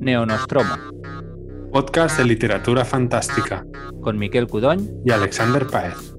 Neonostromo. 0.00 0.74
Podcast 1.72 2.18
de 2.18 2.24
literatura 2.24 2.84
fantástica. 2.84 3.64
Con 4.00 4.18
Miquel 4.18 4.46
Cudoñ 4.46 4.88
y 5.04 5.10
Alexander 5.10 5.66
Paez. 5.66 6.16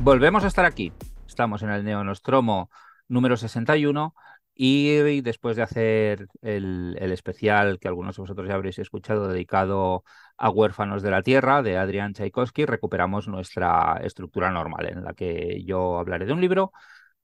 Volvemos 0.00 0.44
a 0.44 0.46
estar 0.46 0.64
aquí. 0.64 0.92
Estamos 1.26 1.62
en 1.62 1.70
el 1.70 1.84
Neonostromo 1.84 2.70
número 3.08 3.36
61 3.36 4.14
y 4.60 5.20
después 5.20 5.54
de 5.54 5.62
hacer 5.62 6.26
el, 6.42 6.96
especial 7.00 7.78
que 7.78 7.86
algunos 7.86 8.16
de 8.16 8.22
vosotros 8.22 8.48
ya 8.48 8.56
habréis 8.56 8.80
escuchado 8.80 9.28
dedicado 9.28 10.02
a 10.36 10.50
Huérfanos 10.50 11.00
de 11.00 11.12
la 11.12 11.22
Tierra 11.22 11.62
de 11.62 11.78
Adrián 11.78 12.12
Tchaikovsky, 12.12 12.66
recuperamos 12.66 13.28
nuestra 13.28 14.00
estructura 14.02 14.50
normal 14.50 14.86
en 14.86 15.04
la 15.04 15.14
que 15.14 15.62
yo 15.64 16.00
hablaré 16.00 16.26
de 16.26 16.32
un 16.32 16.40
libro, 16.40 16.72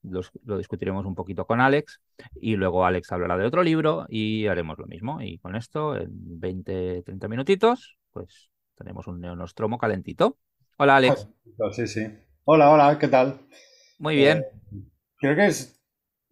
lo 0.03 0.59
discutiremos 0.59 1.07
un 1.07 1.17
poquito 1.17 1.45
con 1.45 1.61
Alex 1.61 2.01
y 2.41 2.55
luego 2.55 2.87
Alex 2.87 3.11
hablará 3.11 3.37
de 3.37 3.47
otro 3.47 3.65
libro 3.65 4.07
y 4.09 4.47
haremos 4.47 4.79
lo 4.79 4.87
mismo. 4.87 5.21
Y 5.21 5.39
con 5.39 5.57
esto, 5.57 5.97
en 5.97 6.11
20-30 6.41 7.27
minutitos, 7.27 7.99
pues 8.13 8.49
tenemos 8.77 9.09
un 9.09 9.21
neonostromo 9.21 9.77
calentito. 9.77 10.39
Hola 10.77 10.97
Alex. 10.97 11.29
Sí, 11.73 11.89
sí. 11.89 12.07
Hola, 12.45 12.71
hola, 12.71 12.97
¿qué 12.97 13.09
tal? 13.09 13.41
Muy 13.99 14.15
bien. 14.15 14.39
Eh, 14.39 14.83
creo 15.17 15.35
que 15.35 15.47
es 15.47 15.84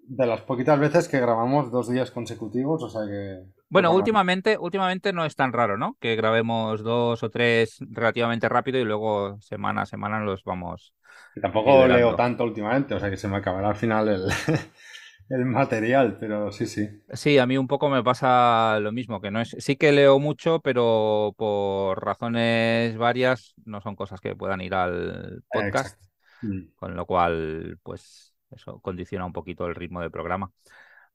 de 0.03 0.27
las 0.27 0.43
poquitas 0.43 0.79
veces 0.79 1.09
que 1.09 1.21
grabamos 1.21 1.71
dos 1.71 1.89
días 1.91 2.11
consecutivos, 2.11 2.83
o 2.83 2.89
sea 2.89 3.03
que... 3.07 3.45
Bueno, 3.69 3.93
últimamente, 3.93 4.59
últimamente 4.59 5.13
no 5.13 5.25
es 5.25 5.35
tan 5.37 5.53
raro, 5.53 5.79
¿no? 5.79 5.97
Que 6.01 6.17
grabemos 6.17 6.83
dos 6.83 7.23
o 7.23 7.31
tres 7.31 7.79
relativamente 7.91 8.49
rápido 8.49 8.79
y 8.79 8.85
luego 8.85 9.41
semana 9.41 9.83
a 9.83 9.87
semana 9.87 10.21
los 10.21 10.45
vamos... 10.45 10.95
tampoco 11.41 11.87
leo 11.87 12.15
tanto 12.17 12.45
últimamente, 12.45 12.95
o 12.95 13.01
sea 13.01 13.11
que 13.11 13.17
se 13.17 13.29
me 13.29 13.37
acabará 13.37 13.71
al 13.71 13.77
final 13.77 14.09
el, 14.09 14.29
el 15.31 15.45
material, 15.47 16.19
pero 16.19 16.53
sí, 16.53 16.67
sí. 16.67 16.89
Sí, 17.13 17.39
a 17.39 17.47
mí 17.47 17.57
un 17.57 17.69
poco 17.69 17.89
me 17.89 18.03
pasa 18.03 18.79
lo 18.81 18.93
mismo, 18.93 19.21
que 19.21 19.31
no 19.31 19.41
es... 19.41 19.57
Sí 19.59 19.77
que 19.77 19.93
leo 19.93 20.19
mucho, 20.19 20.61
pero 20.61 21.35
por 21.39 22.05
razones 22.05 22.99
varias 22.99 23.55
no 23.65 23.81
son 23.81 23.97
cosas 23.97 24.21
que 24.21 24.37
puedan 24.37 24.61
ir 24.61 24.75
al 24.75 25.43
podcast. 25.51 25.99
Mm. 26.43 26.75
Con 26.77 26.97
lo 26.97 27.07
cual, 27.07 27.79
pues 27.83 28.32
eso 28.55 28.81
condiciona 28.81 29.27
un 29.27 29.33
poquito 29.33 29.67
el 29.67 29.75
ritmo 29.75 30.01
del 30.01 30.11
programa. 30.11 30.53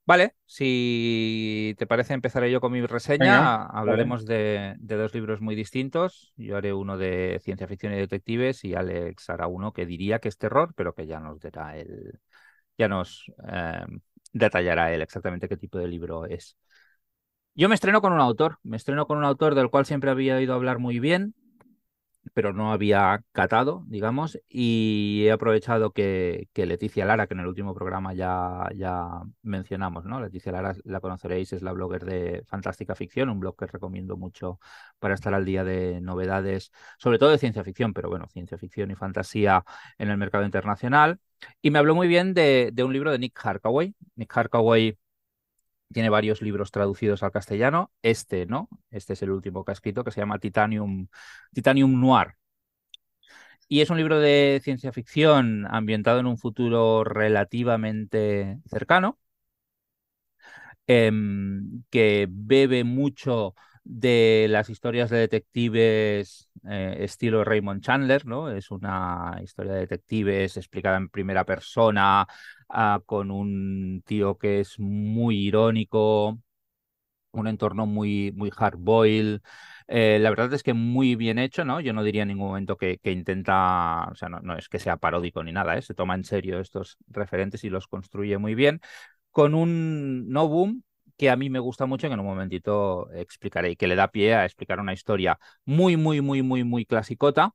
Vale, 0.08 0.36
si 0.46 1.74
te 1.76 1.86
parece, 1.86 2.14
empezaré 2.14 2.50
yo 2.50 2.62
con 2.62 2.72
mi 2.72 2.80
reseña. 2.80 3.66
Hablaremos 3.66 4.24
de, 4.24 4.74
dos 4.78 5.12
libros 5.12 5.42
muy 5.42 5.54
distintos. 5.54 6.32
Yo 6.36 6.56
haré 6.56 6.72
uno 6.72 6.96
de 6.96 7.38
ciencia 7.44 7.68
ficción 7.68 7.92
y 7.92 7.96
detectives 7.96 8.64
y 8.64 8.74
Alex 8.74 9.28
hará 9.28 9.48
uno 9.48 9.74
que 9.74 9.84
diría 9.84 10.18
que 10.18 10.28
es 10.28 10.38
terror, 10.38 10.72
pero 10.74 10.94
que 10.94 11.06
ya 11.06 11.20
nos 11.20 11.40
dará 11.40 11.76
el, 11.76 12.20
ya 12.78 12.88
nos 12.88 13.30
eh, 13.52 13.84
detallará 14.32 14.94
él 14.94 15.02
exactamente 15.02 15.46
qué 15.46 15.58
tipo 15.58 15.76
de 15.76 15.88
libro 15.88 16.24
es. 16.24 16.56
Yo 17.54 17.68
me 17.68 17.74
estreno 17.74 18.00
con 18.00 18.14
un 18.14 18.20
autor, 18.20 18.60
me 18.62 18.78
estreno 18.78 19.06
con 19.06 19.18
un 19.18 19.24
autor 19.24 19.54
del 19.54 19.68
cual 19.68 19.84
siempre 19.84 20.10
había 20.10 20.36
oído 20.36 20.54
hablar 20.54 20.78
muy 20.78 21.00
bien, 21.00 21.34
pero 22.34 22.52
no 22.52 22.72
había 22.72 23.22
catado, 23.32 23.84
digamos, 23.86 24.38
y 24.48 25.24
he 25.26 25.32
aprovechado 25.32 25.92
que, 25.92 26.48
Leticia 26.54 27.04
Lara, 27.04 27.26
que 27.26 27.34
en 27.34 27.40
el 27.40 27.46
último 27.46 27.74
programa 27.74 28.14
ya, 28.14 28.68
ya 28.74 29.22
mencionamos, 29.42 30.04
¿no? 30.04 30.20
Leticia 30.20 30.52
Lara 30.52 30.74
la 30.84 31.00
conoceréis, 31.00 31.52
es 31.52 31.62
la 31.62 31.72
blogger 31.72 32.04
de 32.04 32.42
Fantástica 32.46 32.94
Ficción, 32.94 33.28
un 33.28 33.40
blog 33.40 33.56
que 33.56 33.66
recomiendo 33.66 34.16
mucho 34.16 34.58
para 34.98 35.14
estar 35.14 35.34
al 35.34 35.44
día 35.44 35.64
de 35.64 36.00
novedades, 36.00 36.72
sobre 36.98 37.18
todo 37.18 37.30
de 37.30 37.38
ciencia 37.38 37.64
ficción, 37.64 37.92
pero 37.92 38.08
bueno, 38.08 38.26
ciencia 38.28 38.58
ficción 38.58 38.90
y 38.90 38.94
fantasía 38.94 39.64
en 39.98 40.10
el 40.10 40.16
mercado 40.18 40.44
internacional. 40.44 41.18
Y 41.62 41.70
me 41.70 41.78
habló 41.78 41.94
muy 41.94 42.08
bien 42.08 42.34
de, 42.34 42.70
de 42.72 42.84
un 42.84 42.92
libro 42.92 43.12
de 43.12 43.18
Nick 43.18 43.38
Harkaway. 43.44 43.94
Nick 44.16 44.36
Harkaway 44.36 44.98
tiene 45.92 46.10
varios 46.10 46.42
libros 46.42 46.70
traducidos 46.70 47.22
al 47.22 47.32
castellano. 47.32 47.92
Este, 48.02 48.46
¿no? 48.46 48.68
Este 48.90 49.14
es 49.14 49.22
el 49.22 49.30
último 49.30 49.64
que 49.64 49.72
ha 49.72 49.74
escrito, 49.74 50.04
que 50.04 50.10
se 50.10 50.20
llama 50.20 50.38
Titanium, 50.38 51.08
Titanium 51.52 52.00
Noir. 52.00 52.34
Y 53.68 53.80
es 53.80 53.90
un 53.90 53.98
libro 53.98 54.18
de 54.20 54.60
ciencia 54.62 54.92
ficción 54.92 55.66
ambientado 55.70 56.20
en 56.20 56.26
un 56.26 56.38
futuro 56.38 57.04
relativamente 57.04 58.58
cercano, 58.70 59.18
em, 60.86 61.82
que 61.90 62.26
bebe 62.30 62.84
mucho 62.84 63.54
de 63.90 64.46
las 64.50 64.68
historias 64.70 65.08
de 65.10 65.18
detectives 65.18 66.50
eh, 66.68 66.96
estilo 67.00 67.42
Raymond 67.44 67.82
Chandler, 67.82 68.26
¿no? 68.26 68.50
Es 68.50 68.70
una 68.70 69.38
historia 69.42 69.72
de 69.72 69.80
detectives 69.80 70.56
explicada 70.56 70.96
en 70.98 71.08
primera 71.08 71.44
persona, 71.44 72.26
Ah, 72.70 73.00
con 73.06 73.30
un 73.30 74.02
tío 74.06 74.36
que 74.36 74.60
es 74.60 74.78
muy 74.78 75.38
irónico, 75.46 76.38
un 77.32 77.46
entorno 77.48 77.86
muy, 77.86 78.32
muy 78.36 78.50
hard 78.56 78.78
boil. 78.78 79.42
Eh, 79.86 80.18
la 80.20 80.30
verdad 80.30 80.52
es 80.54 80.62
que 80.62 80.74
muy 80.74 81.14
bien 81.16 81.38
hecho, 81.38 81.64
¿no? 81.64 81.80
Yo 81.80 81.92
no 81.92 82.02
diría 82.04 82.22
en 82.22 82.28
ningún 82.28 82.48
momento 82.48 82.76
que, 82.76 82.98
que 82.98 83.12
intenta, 83.12 84.08
o 84.10 84.14
sea, 84.14 84.28
no, 84.28 84.40
no, 84.40 84.56
es 84.56 84.68
que 84.68 84.78
sea 84.78 84.96
paródico 84.96 85.42
ni 85.44 85.52
nada, 85.52 85.76
¿eh? 85.78 85.82
Se 85.82 85.94
toma 85.94 86.14
en 86.14 86.24
serio 86.24 86.60
estos 86.60 86.98
referentes 87.08 87.64
y 87.64 87.70
los 87.70 87.86
construye 87.88 88.38
muy 88.38 88.54
bien, 88.54 88.80
con 89.30 89.54
un 89.54 90.28
no 90.30 90.48
boom 90.48 90.82
que 91.18 91.30
a 91.30 91.36
mí 91.36 91.50
me 91.50 91.58
gusta 91.58 91.86
mucho, 91.86 92.08
que 92.08 92.14
en 92.14 92.20
un 92.20 92.26
momentito 92.26 93.10
explicaré, 93.12 93.72
y 93.72 93.76
que 93.76 93.88
le 93.88 93.96
da 93.96 94.08
pie 94.08 94.34
a 94.34 94.44
explicar 94.46 94.80
una 94.80 94.94
historia 94.94 95.38
muy, 95.66 95.96
muy, 95.98 96.20
muy, 96.22 96.42
muy, 96.42 96.64
muy 96.64 96.86
clasicota, 96.86 97.54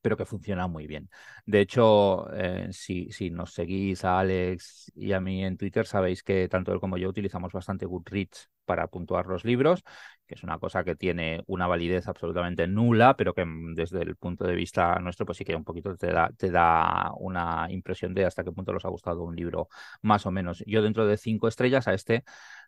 pero 0.00 0.16
que 0.16 0.26
funciona 0.26 0.66
muy 0.66 0.86
bien. 0.86 1.08
De 1.46 1.60
hecho, 1.60 2.30
eh, 2.34 2.68
si, 2.72 3.10
si, 3.12 3.30
nos 3.30 3.54
seguís 3.54 4.04
a 4.04 4.18
Alex 4.20 4.92
y 4.94 5.12
a 5.12 5.20
mí 5.20 5.44
en 5.44 5.56
Twitter, 5.56 5.86
sabéis 5.86 6.22
que 6.22 6.48
tanto 6.48 6.72
él 6.72 6.80
como 6.80 6.98
yo 6.98 7.08
utilizamos 7.08 7.52
bastante 7.52 7.86
Goodreads 7.86 8.50
para 8.66 8.86
puntuar 8.88 9.26
los 9.26 9.44
libros, 9.44 9.82
que 10.26 10.34
es 10.34 10.42
una 10.42 10.58
cosa 10.58 10.84
que 10.84 10.96
tiene 10.96 11.42
una 11.46 11.66
validez 11.66 12.08
absolutamente 12.08 12.66
nula, 12.66 13.16
pero 13.16 13.34
que 13.34 13.44
mm, 13.44 13.74
desde 13.74 14.02
el 14.02 14.16
punto 14.16 14.44
de 14.46 14.54
vista 14.54 14.98
nuestro, 15.00 15.26
pues 15.26 15.38
sí 15.38 15.44
que 15.44 15.54
un 15.56 15.64
poquito 15.64 15.96
te 15.96 16.08
da, 16.12 16.30
te 16.36 16.50
da 16.50 17.12
una 17.18 17.66
impresión 17.70 18.14
de 18.14 18.24
hasta 18.24 18.44
qué 18.44 18.52
punto 18.52 18.72
los 18.72 18.84
ha 18.84 18.88
gustado 18.88 19.22
un 19.22 19.36
libro, 19.36 19.68
más 20.02 20.26
o 20.26 20.30
menos. 20.30 20.62
Yo 20.66 20.82
dentro 20.82 21.06
de 21.06 21.16
cinco 21.16 21.48
estrellas 21.48 21.88
a 21.88 21.94
este 21.94 22.24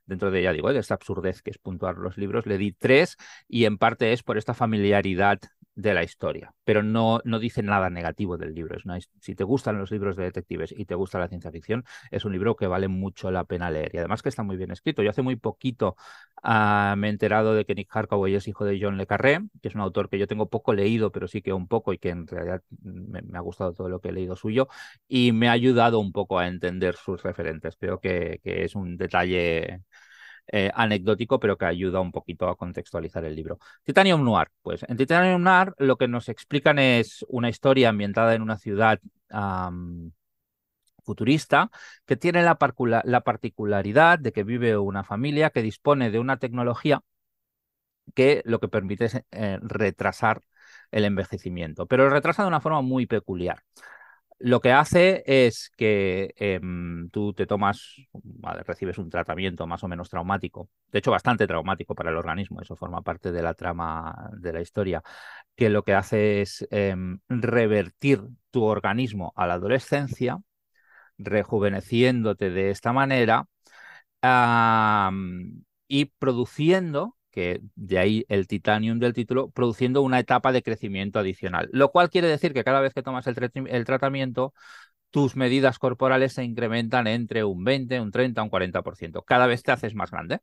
dentro 0.06 0.30
de, 0.30 0.42
ya 0.42 0.52
digo, 0.52 0.72
de 0.72 0.78
esta 0.78 0.94
absurdez 0.94 1.42
que 1.42 1.50
es 1.50 1.58
puntuar 1.58 1.96
los 1.98 2.16
libros, 2.16 2.46
le 2.46 2.58
di 2.58 2.72
tres 2.72 3.16
y 3.48 3.64
en 3.64 3.78
parte 3.78 4.12
es 4.12 4.22
por 4.22 4.38
esta 4.38 4.54
familiaridad 4.54 5.40
de 5.76 5.92
la 5.92 6.02
historia, 6.02 6.54
pero 6.64 6.82
no, 6.82 7.20
no 7.24 7.38
dice 7.38 7.62
nada 7.62 7.90
negativo 7.90 8.38
del 8.38 8.54
libro. 8.54 8.76
Es 8.96 9.10
si 9.20 9.34
te 9.34 9.44
gustan 9.44 9.78
los 9.78 9.90
libros 9.90 10.16
de 10.16 10.24
detectives 10.24 10.72
y 10.76 10.86
te 10.86 10.94
gusta 10.94 11.18
la 11.18 11.28
ciencia 11.28 11.52
ficción, 11.52 11.84
es 12.10 12.24
un 12.24 12.32
libro 12.32 12.56
que 12.56 12.66
vale 12.66 12.88
mucho 12.88 13.30
la 13.30 13.44
pena 13.44 13.70
leer 13.70 13.90
y 13.94 13.98
además 13.98 14.22
que 14.22 14.30
está 14.30 14.42
muy 14.42 14.56
bien 14.56 14.70
escrito. 14.70 15.02
Yo 15.02 15.10
hace 15.10 15.22
muy 15.22 15.36
poquito 15.36 15.96
ah, 16.42 16.94
me 16.96 17.08
he 17.08 17.10
enterado 17.10 17.54
de 17.54 17.66
que 17.66 17.74
Nick 17.74 17.94
Harkaway 17.94 18.34
es 18.34 18.48
hijo 18.48 18.64
de 18.64 18.78
John 18.80 18.96
Le 18.96 19.06
Carré, 19.06 19.40
que 19.60 19.68
es 19.68 19.74
un 19.74 19.82
autor 19.82 20.08
que 20.08 20.18
yo 20.18 20.26
tengo 20.26 20.48
poco 20.48 20.72
leído, 20.72 21.12
pero 21.12 21.28
sí 21.28 21.42
que 21.42 21.52
un 21.52 21.68
poco 21.68 21.92
y 21.92 21.98
que 21.98 22.08
en 22.08 22.26
realidad 22.26 22.62
me, 22.82 23.20
ha 23.34 23.40
gustado 23.40 23.74
todo 23.74 23.88
lo 23.90 24.00
que 24.00 24.08
he 24.08 24.12
leído 24.12 24.34
suyo 24.34 24.68
y 25.08 25.32
me 25.32 25.48
ha 25.48 25.52
ayudado 25.52 26.00
un 26.00 26.12
poco 26.12 26.38
a 26.38 26.46
entender 26.48 26.96
sus 26.96 27.22
referentes. 27.22 27.76
Creo 27.76 28.00
que, 28.00 28.40
que 28.42 28.64
es 28.64 28.74
un 28.74 28.96
detalle 28.96 29.82
eh, 30.48 30.70
anecdótico, 30.74 31.40
pero 31.40 31.56
que 31.58 31.64
ayuda 31.66 32.00
un 32.00 32.12
poquito 32.12 32.48
a 32.48 32.56
contextualizar 32.56 33.24
el 33.24 33.34
libro. 33.34 33.58
Titanium 33.84 34.24
Noir, 34.24 34.48
pues 34.62 34.84
en 34.88 34.96
Titanium 34.96 35.42
Noir 35.42 35.72
lo 35.78 35.96
que 35.96 36.08
nos 36.08 36.28
explican 36.28 36.78
es 36.78 37.24
una 37.28 37.48
historia 37.48 37.88
ambientada 37.90 38.34
en 38.34 38.42
una 38.42 38.58
ciudad 38.58 39.00
futurista 41.04 41.70
que 42.04 42.16
tiene 42.16 42.42
la, 42.42 42.56
particularidad 42.56 44.18
de 44.18 44.32
que 44.32 44.44
vive 44.44 44.76
una 44.76 45.04
familia 45.04 45.50
que 45.50 45.62
dispone 45.62 46.10
de 46.10 46.18
una 46.18 46.36
tecnología 46.38 47.02
que 48.14 48.42
lo 48.44 48.60
que 48.60 48.68
permite 48.68 49.06
es 49.06 49.14
eh, 49.32 49.58
retrasar 49.62 50.42
el 50.90 51.04
envejecimiento, 51.04 51.86
pero 51.86 52.04
lo 52.04 52.10
retrasa 52.10 52.42
de 52.42 52.48
una 52.48 52.60
forma 52.60 52.82
muy 52.82 53.06
peculiar 53.06 53.62
lo 54.38 54.60
que 54.60 54.72
hace 54.72 55.22
es 55.26 55.70
que 55.76 56.34
em, 56.36 57.08
tú 57.10 57.32
te 57.32 57.46
tomas, 57.46 57.96
recibes 58.66 58.98
un 58.98 59.08
tratamiento 59.08 59.66
más 59.66 59.82
o 59.82 59.88
menos 59.88 60.10
traumático, 60.10 60.68
de 60.92 60.98
hecho 60.98 61.10
bastante 61.10 61.46
traumático 61.46 61.94
para 61.94 62.10
el 62.10 62.16
organismo, 62.16 62.60
eso 62.60 62.76
forma 62.76 63.02
parte 63.02 63.32
de 63.32 63.42
la 63.42 63.54
trama 63.54 64.30
de 64.36 64.52
la 64.52 64.60
historia, 64.60 65.02
que 65.54 65.70
lo 65.70 65.84
que 65.84 65.94
hace 65.94 66.42
es 66.42 66.66
em, 66.70 67.18
revertir 67.28 68.22
tu 68.50 68.64
organismo 68.64 69.32
a 69.36 69.46
la 69.46 69.54
adolescencia, 69.54 70.38
rejuveneciéndote 71.18 72.50
de 72.50 72.70
esta 72.70 72.92
manera 72.92 73.46
y 75.88 76.04
produciendo 76.18 77.15
que 77.36 77.60
de 77.76 78.00
ahí 78.00 78.26
el 78.30 78.48
titanium 78.48 78.98
del 79.00 79.14
título, 79.14 79.50
produciendo 79.52 80.02
una 80.02 80.20
etapa 80.20 80.52
de 80.52 80.64
crecimiento 80.64 81.20
adicional. 81.20 81.70
Lo 81.72 81.92
cual 81.92 82.10
quiere 82.10 82.28
decir 82.28 82.54
que 82.54 82.64
cada 82.64 82.80
vez 82.82 82.94
que 82.94 83.04
tomas 83.04 83.28
el, 83.28 83.36
el 83.68 83.86
tratamiento, 83.86 84.54
tus 85.10 85.36
medidas 85.36 85.78
corporales 85.78 86.34
se 86.34 86.44
incrementan 86.44 87.06
entre 87.08 87.44
un 87.44 87.64
20, 87.64 88.00
un 88.00 88.12
30, 88.12 88.42
un 88.42 88.50
40%. 88.50 89.22
Cada 89.22 89.46
vez 89.48 89.62
te 89.64 89.72
haces 89.72 89.94
más 89.94 90.10
grande. 90.12 90.40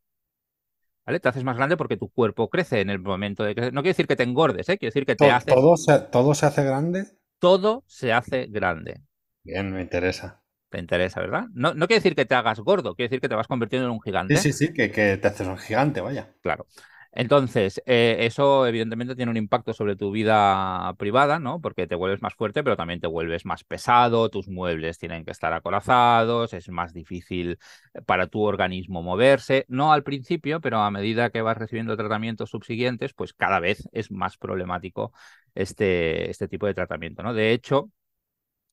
¿Vale? 1.06 1.20
Te 1.20 1.30
haces 1.30 1.44
más 1.44 1.56
grande 1.58 1.78
porque 1.78 1.98
tu 1.98 2.10
cuerpo 2.10 2.50
crece 2.50 2.82
en 2.82 2.90
el 2.90 3.00
momento 3.00 3.44
de 3.44 3.56
crecer. 3.56 3.74
No 3.74 3.82
quiere 3.82 3.92
decir 3.92 4.08
que 4.08 4.16
te 4.16 4.24
engordes, 4.24 4.68
¿eh? 4.70 4.78
quiere 4.78 4.90
decir 4.92 5.06
que 5.06 5.16
te 5.16 5.30
¿Todo, 5.30 5.32
haces. 5.32 5.56
todo 5.56 5.76
se, 5.76 5.98
¿Todo 6.02 6.36
se 6.36 6.46
hace 6.46 6.64
grande? 6.64 7.08
Todo 7.38 7.84
se 7.86 8.12
hace 8.12 8.48
grande. 8.48 9.04
Bien, 9.46 9.72
me 9.72 9.82
interesa. 9.82 10.43
Te 10.74 10.80
interesa, 10.80 11.22
¿verdad? 11.22 11.46
No, 11.54 11.76
no 11.76 11.86
quiere 11.86 12.00
decir 12.00 12.16
que 12.16 12.26
te 12.26 12.34
hagas 12.34 12.60
gordo, 12.60 12.96
quiere 12.96 13.10
decir 13.10 13.22
que 13.22 13.30
te 13.30 13.36
vas 13.36 13.46
convirtiendo 13.46 13.88
en 13.88 13.94
un 13.94 14.02
gigante. 14.02 14.38
Sí, 14.38 14.52
sí, 14.52 14.66
sí, 14.66 14.74
que, 14.74 14.90
que 14.90 15.18
te 15.18 15.28
haces 15.28 15.46
un 15.46 15.60
gigante, 15.60 16.02
vaya. 16.02 16.34
Claro. 16.42 16.66
Entonces, 17.12 17.80
eh, 17.86 18.18
eso 18.22 18.66
evidentemente 18.66 19.16
tiene 19.16 19.30
un 19.30 19.38
impacto 19.38 19.72
sobre 19.72 19.96
tu 19.96 20.10
vida 20.10 20.92
privada, 20.98 21.38
¿no? 21.38 21.62
Porque 21.62 21.86
te 21.86 21.94
vuelves 21.94 22.24
más 22.24 22.34
fuerte, 22.34 22.64
pero 22.64 22.76
también 22.76 23.00
te 23.00 23.06
vuelves 23.06 23.46
más 23.46 23.64
pesado, 23.64 24.30
tus 24.30 24.48
muebles 24.48 24.98
tienen 24.98 25.24
que 25.24 25.30
estar 25.30 25.54
acorazados, 25.54 26.56
es 26.56 26.70
más 26.70 26.92
difícil 26.92 27.60
para 28.08 28.26
tu 28.26 28.42
organismo 28.42 29.04
moverse. 29.04 29.66
No 29.68 29.94
al 29.94 30.02
principio, 30.02 30.60
pero 30.60 30.80
a 30.80 30.90
medida 30.90 31.30
que 31.30 31.44
vas 31.44 31.56
recibiendo 31.56 31.96
tratamientos 31.96 32.50
subsiguientes, 32.50 33.14
pues 33.14 33.34
cada 33.34 33.60
vez 33.60 33.88
es 33.92 34.10
más 34.10 34.38
problemático 34.38 35.14
este, 35.54 36.32
este 36.32 36.48
tipo 36.48 36.66
de 36.66 36.74
tratamiento, 36.74 37.22
¿no? 37.22 37.36
De 37.36 37.52
hecho, 37.52 37.92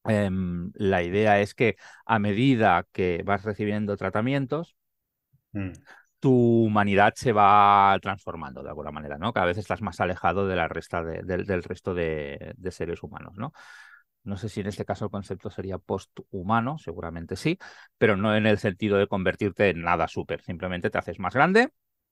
em, 0.07 0.73
la 0.75 1.03
idea 1.03 1.41
es 1.41 1.55
que 1.55 1.77
a 2.07 2.19
medida 2.19 2.87
que 2.93 3.23
vas 3.25 3.45
recibiendo 3.45 3.97
tratamientos, 3.97 4.77
Mm. 5.55 5.73
tu 6.21 6.33
humanidad 6.67 7.15
se 7.17 7.33
va 7.33 7.99
transformando 8.03 8.63
de 8.63 8.69
alguna 8.69 8.91
manera, 8.91 9.17
¿no? 9.19 9.33
Cada 9.33 9.47
vez 9.47 9.59
estás 9.59 9.81
más 9.83 10.01
alejado 10.01 10.47
de 10.47 10.57
la 10.57 10.69
resta 10.69 11.03
de- 11.03 11.23
del, 11.23 11.47
del 11.47 11.63
resto 11.63 11.95
de, 11.95 12.53
de 12.57 12.71
seres 12.73 13.03
humanos, 13.03 13.35
¿no? 13.37 13.53
No 14.25 14.37
sé 14.37 14.49
si 14.51 14.61
en 14.61 14.67
este 14.69 14.85
caso 14.85 15.07
el 15.07 15.11
concepto 15.11 15.51
sería 15.51 15.79
posthumano, 15.79 16.79
seguramente 16.79 17.37
sí, 17.37 17.59
pero 17.99 18.17
no 18.17 18.37
en 18.37 18.47
el 18.47 18.59
sentido 18.59 18.99
de 18.99 19.07
convertirte 19.09 19.71
en 19.71 19.83
nada 19.83 20.09
súper, 20.09 20.43
simplemente 20.43 20.91
te 20.91 20.99
haces 20.99 21.19
más 21.19 21.35
grande, 21.35 21.71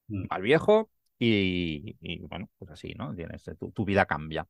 Mm. 0.08 0.26
más 0.30 0.40
viejo 0.40 0.90
y, 1.18 1.96
y, 2.00 2.20
bueno, 2.26 2.48
pues 2.58 2.70
así, 2.70 2.94
¿no? 2.94 3.14
Tienes, 3.14 3.42
tu, 3.58 3.70
tu 3.72 3.84
vida 3.84 4.06
cambia. 4.06 4.46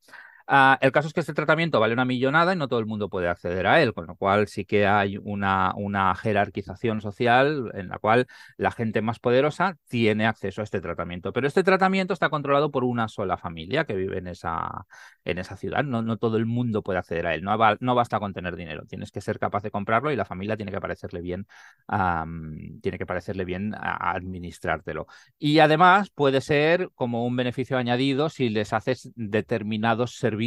Ah, 0.50 0.78
el 0.80 0.92
caso 0.92 1.08
es 1.08 1.12
que 1.12 1.20
este 1.20 1.34
tratamiento 1.34 1.78
vale 1.78 1.92
una 1.92 2.06
millonada 2.06 2.54
y 2.54 2.56
no 2.56 2.68
todo 2.68 2.80
el 2.80 2.86
mundo 2.86 3.10
puede 3.10 3.28
acceder 3.28 3.66
a 3.66 3.82
él, 3.82 3.92
con 3.92 4.06
lo 4.06 4.16
cual 4.16 4.48
sí 4.48 4.64
que 4.64 4.86
hay 4.86 5.18
una, 5.22 5.74
una 5.76 6.14
jerarquización 6.14 7.02
social 7.02 7.70
en 7.74 7.88
la 7.88 7.98
cual 7.98 8.26
la 8.56 8.70
gente 8.70 9.02
más 9.02 9.18
poderosa 9.18 9.76
tiene 9.88 10.26
acceso 10.26 10.62
a 10.62 10.64
este 10.64 10.80
tratamiento. 10.80 11.34
Pero 11.34 11.46
este 11.46 11.62
tratamiento 11.62 12.14
está 12.14 12.30
controlado 12.30 12.70
por 12.70 12.84
una 12.84 13.08
sola 13.08 13.36
familia 13.36 13.84
que 13.84 13.94
vive 13.94 14.16
en 14.18 14.26
esa, 14.28 14.86
en 15.26 15.36
esa 15.38 15.54
ciudad. 15.58 15.84
No, 15.84 16.00
no 16.00 16.16
todo 16.16 16.38
el 16.38 16.46
mundo 16.46 16.82
puede 16.82 16.98
acceder 16.98 17.26
a 17.26 17.34
él. 17.34 17.42
No, 17.42 17.58
va- 17.58 17.76
no 17.80 17.94
basta 17.94 18.18
con 18.18 18.32
tener 18.32 18.56
dinero. 18.56 18.86
Tienes 18.86 19.10
que 19.12 19.20
ser 19.20 19.38
capaz 19.38 19.62
de 19.62 19.70
comprarlo 19.70 20.10
y 20.12 20.16
la 20.16 20.24
familia 20.24 20.56
tiene 20.56 20.72
que 20.72 20.80
parecerle 20.80 21.20
bien, 21.20 21.46
am, 21.88 22.80
tiene 22.80 22.96
que 22.98 23.04
parecerle 23.06 23.44
bien 23.44 23.74
a- 23.74 24.12
administrártelo. 24.12 25.06
Y 25.38 25.58
además 25.58 26.08
puede 26.10 26.40
ser 26.40 26.88
como 26.94 27.26
un 27.26 27.36
beneficio 27.36 27.76
añadido 27.76 28.30
si 28.30 28.48
les 28.48 28.72
haces 28.72 29.12
determinados 29.14 30.16
servicios 30.16 30.37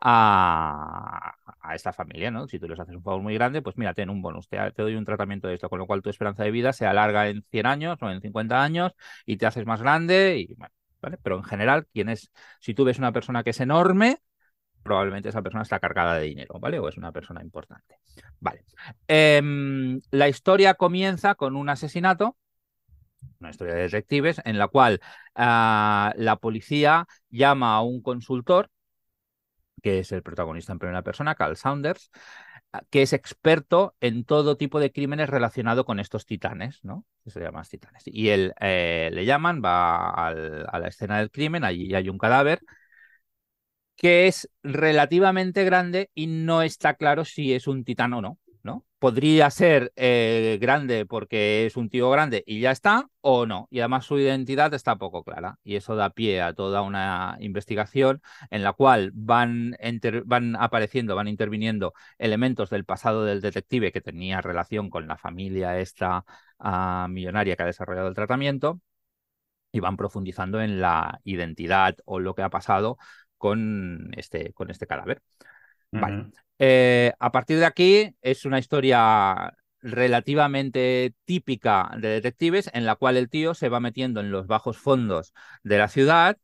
a, 0.00 1.34
a 1.60 1.74
esta 1.74 1.92
familia, 1.92 2.30
¿no? 2.30 2.46
Si 2.48 2.58
tú 2.58 2.68
les 2.68 2.78
haces 2.78 2.94
un 2.94 3.02
favor 3.02 3.22
muy 3.22 3.34
grande, 3.34 3.62
pues 3.62 3.76
mira, 3.76 3.94
ten 3.94 4.10
un 4.10 4.22
bonus, 4.22 4.48
te, 4.48 4.58
doy 4.76 4.94
un 4.94 5.04
tratamiento 5.04 5.48
de 5.48 5.54
esto, 5.54 5.68
con 5.68 5.78
lo 5.78 5.86
cual 5.86 6.02
tu 6.02 6.10
esperanza 6.10 6.44
de 6.44 6.50
vida 6.50 6.72
se 6.72 6.86
alarga 6.86 7.28
en 7.28 7.44
100 7.50 7.66
años 7.66 7.98
o 8.00 8.10
en 8.10 8.20
50 8.20 8.62
años 8.62 8.92
y 9.24 9.36
te 9.36 9.46
haces 9.46 9.66
más 9.66 9.80
grande 9.80 10.38
y 10.38 10.54
bueno, 10.54 10.74
¿vale? 11.00 11.18
Pero 11.22 11.36
en 11.36 11.44
general, 11.44 11.86
si 12.60 12.74
tú 12.74 12.84
ves 12.84 12.98
una 12.98 13.12
persona 13.12 13.42
que 13.42 13.50
es 13.50 13.60
enorme, 13.60 14.18
probablemente 14.82 15.28
esa 15.28 15.42
persona 15.42 15.62
está 15.62 15.80
cargada 15.80 16.14
de 16.14 16.26
dinero, 16.26 16.58
¿vale? 16.60 16.78
O 16.78 16.88
es 16.88 16.96
una 16.96 17.12
persona 17.12 17.42
importante. 17.42 17.98
Vale. 18.40 18.64
Em, 19.08 20.00
la 20.10 20.28
historia 20.28 20.74
comienza 20.74 21.34
con 21.34 21.56
un 21.56 21.68
asesinato 21.68 22.36
una 23.40 23.50
historia 23.50 23.74
de 23.74 23.82
detectives 23.82 24.40
en 24.44 24.58
la 24.58 24.68
cual 24.68 25.00
ah, 25.34 26.12
la 26.16 26.36
policía 26.36 27.06
llama 27.30 27.74
a 27.76 27.82
un 27.82 28.02
consultor, 28.02 28.70
que 29.82 29.98
es 30.00 30.12
el 30.12 30.22
protagonista 30.22 30.72
en 30.72 30.78
primera 30.78 31.02
persona, 31.02 31.34
Carl 31.34 31.56
Saunders, 31.56 32.10
ah, 32.72 32.82
que 32.90 33.02
es 33.02 33.12
experto 33.12 33.94
en 34.00 34.24
todo 34.24 34.56
tipo 34.56 34.80
de 34.80 34.92
crímenes 34.92 35.30
relacionados 35.30 35.84
con 35.84 36.00
estos 36.00 36.26
titanes, 36.26 36.84
¿no? 36.84 37.04
Se 37.26 37.40
llaman 37.40 37.64
titanes. 37.68 38.02
Y 38.06 38.28
él 38.30 38.54
eh, 38.60 39.10
le 39.12 39.24
llaman, 39.26 39.62
va 39.64 40.10
al- 40.10 40.66
a 40.70 40.78
la 40.78 40.88
escena 40.88 41.18
del 41.18 41.30
crimen, 41.30 41.64
allí 41.64 41.94
hay 41.94 42.08
un 42.08 42.18
cadáver 42.18 42.60
que 43.96 44.26
es 44.26 44.50
relativamente 44.62 45.64
grande 45.64 46.10
y 46.14 46.26
no 46.26 46.62
está 46.62 46.94
claro 46.94 47.24
si 47.24 47.54
es 47.54 47.66
un 47.66 47.84
titán 47.84 48.12
o 48.12 48.20
no. 48.22 48.38
Podría 49.06 49.50
ser 49.50 49.92
eh, 49.94 50.58
grande 50.60 51.06
porque 51.06 51.64
es 51.66 51.76
un 51.76 51.88
tío 51.88 52.10
grande 52.10 52.42
y 52.44 52.58
ya 52.60 52.72
está, 52.72 53.08
o 53.20 53.46
no. 53.46 53.68
Y 53.70 53.78
además 53.78 54.04
su 54.04 54.18
identidad 54.18 54.74
está 54.74 54.96
poco 54.96 55.22
clara. 55.22 55.60
Y 55.62 55.76
eso 55.76 55.94
da 55.94 56.10
pie 56.10 56.42
a 56.42 56.54
toda 56.54 56.82
una 56.82 57.36
investigación 57.38 58.20
en 58.50 58.64
la 58.64 58.72
cual 58.72 59.12
van, 59.14 59.76
van 60.24 60.56
apareciendo, 60.56 61.14
van 61.14 61.28
interviniendo 61.28 61.94
elementos 62.18 62.68
del 62.68 62.84
pasado 62.84 63.24
del 63.24 63.40
detective 63.40 63.92
que 63.92 64.00
tenía 64.00 64.40
relación 64.40 64.90
con 64.90 65.06
la 65.06 65.16
familia 65.16 65.78
esta 65.78 66.24
ah, 66.58 67.06
millonaria 67.08 67.54
que 67.54 67.62
ha 67.62 67.66
desarrollado 67.66 68.08
el 68.08 68.14
tratamiento 68.14 68.80
y 69.70 69.78
van 69.80 69.96
profundizando 69.96 70.60
en 70.60 70.80
la 70.80 71.20
identidad 71.22 71.96
o 72.06 72.18
lo 72.18 72.34
que 72.34 72.42
ha 72.42 72.50
pasado 72.50 72.98
con 73.38 74.10
este, 74.16 74.52
con 74.52 74.70
este 74.70 74.88
cadáver. 74.88 75.22
Vale. 75.92 76.20
Eh, 76.58 77.12
a 77.18 77.32
partir 77.32 77.58
de 77.58 77.66
aquí 77.66 78.14
es 78.22 78.44
una 78.44 78.58
historia 78.58 79.54
relativamente 79.80 81.14
típica 81.24 81.90
de 81.98 82.08
detectives 82.08 82.70
en 82.72 82.86
la 82.86 82.96
cual 82.96 83.16
el 83.16 83.28
tío 83.30 83.54
se 83.54 83.68
va 83.68 83.80
metiendo 83.80 84.20
en 84.20 84.30
los 84.30 84.46
bajos 84.46 84.78
fondos 84.78 85.32
de 85.62 85.78
la 85.78 85.88
ciudad 85.88 86.38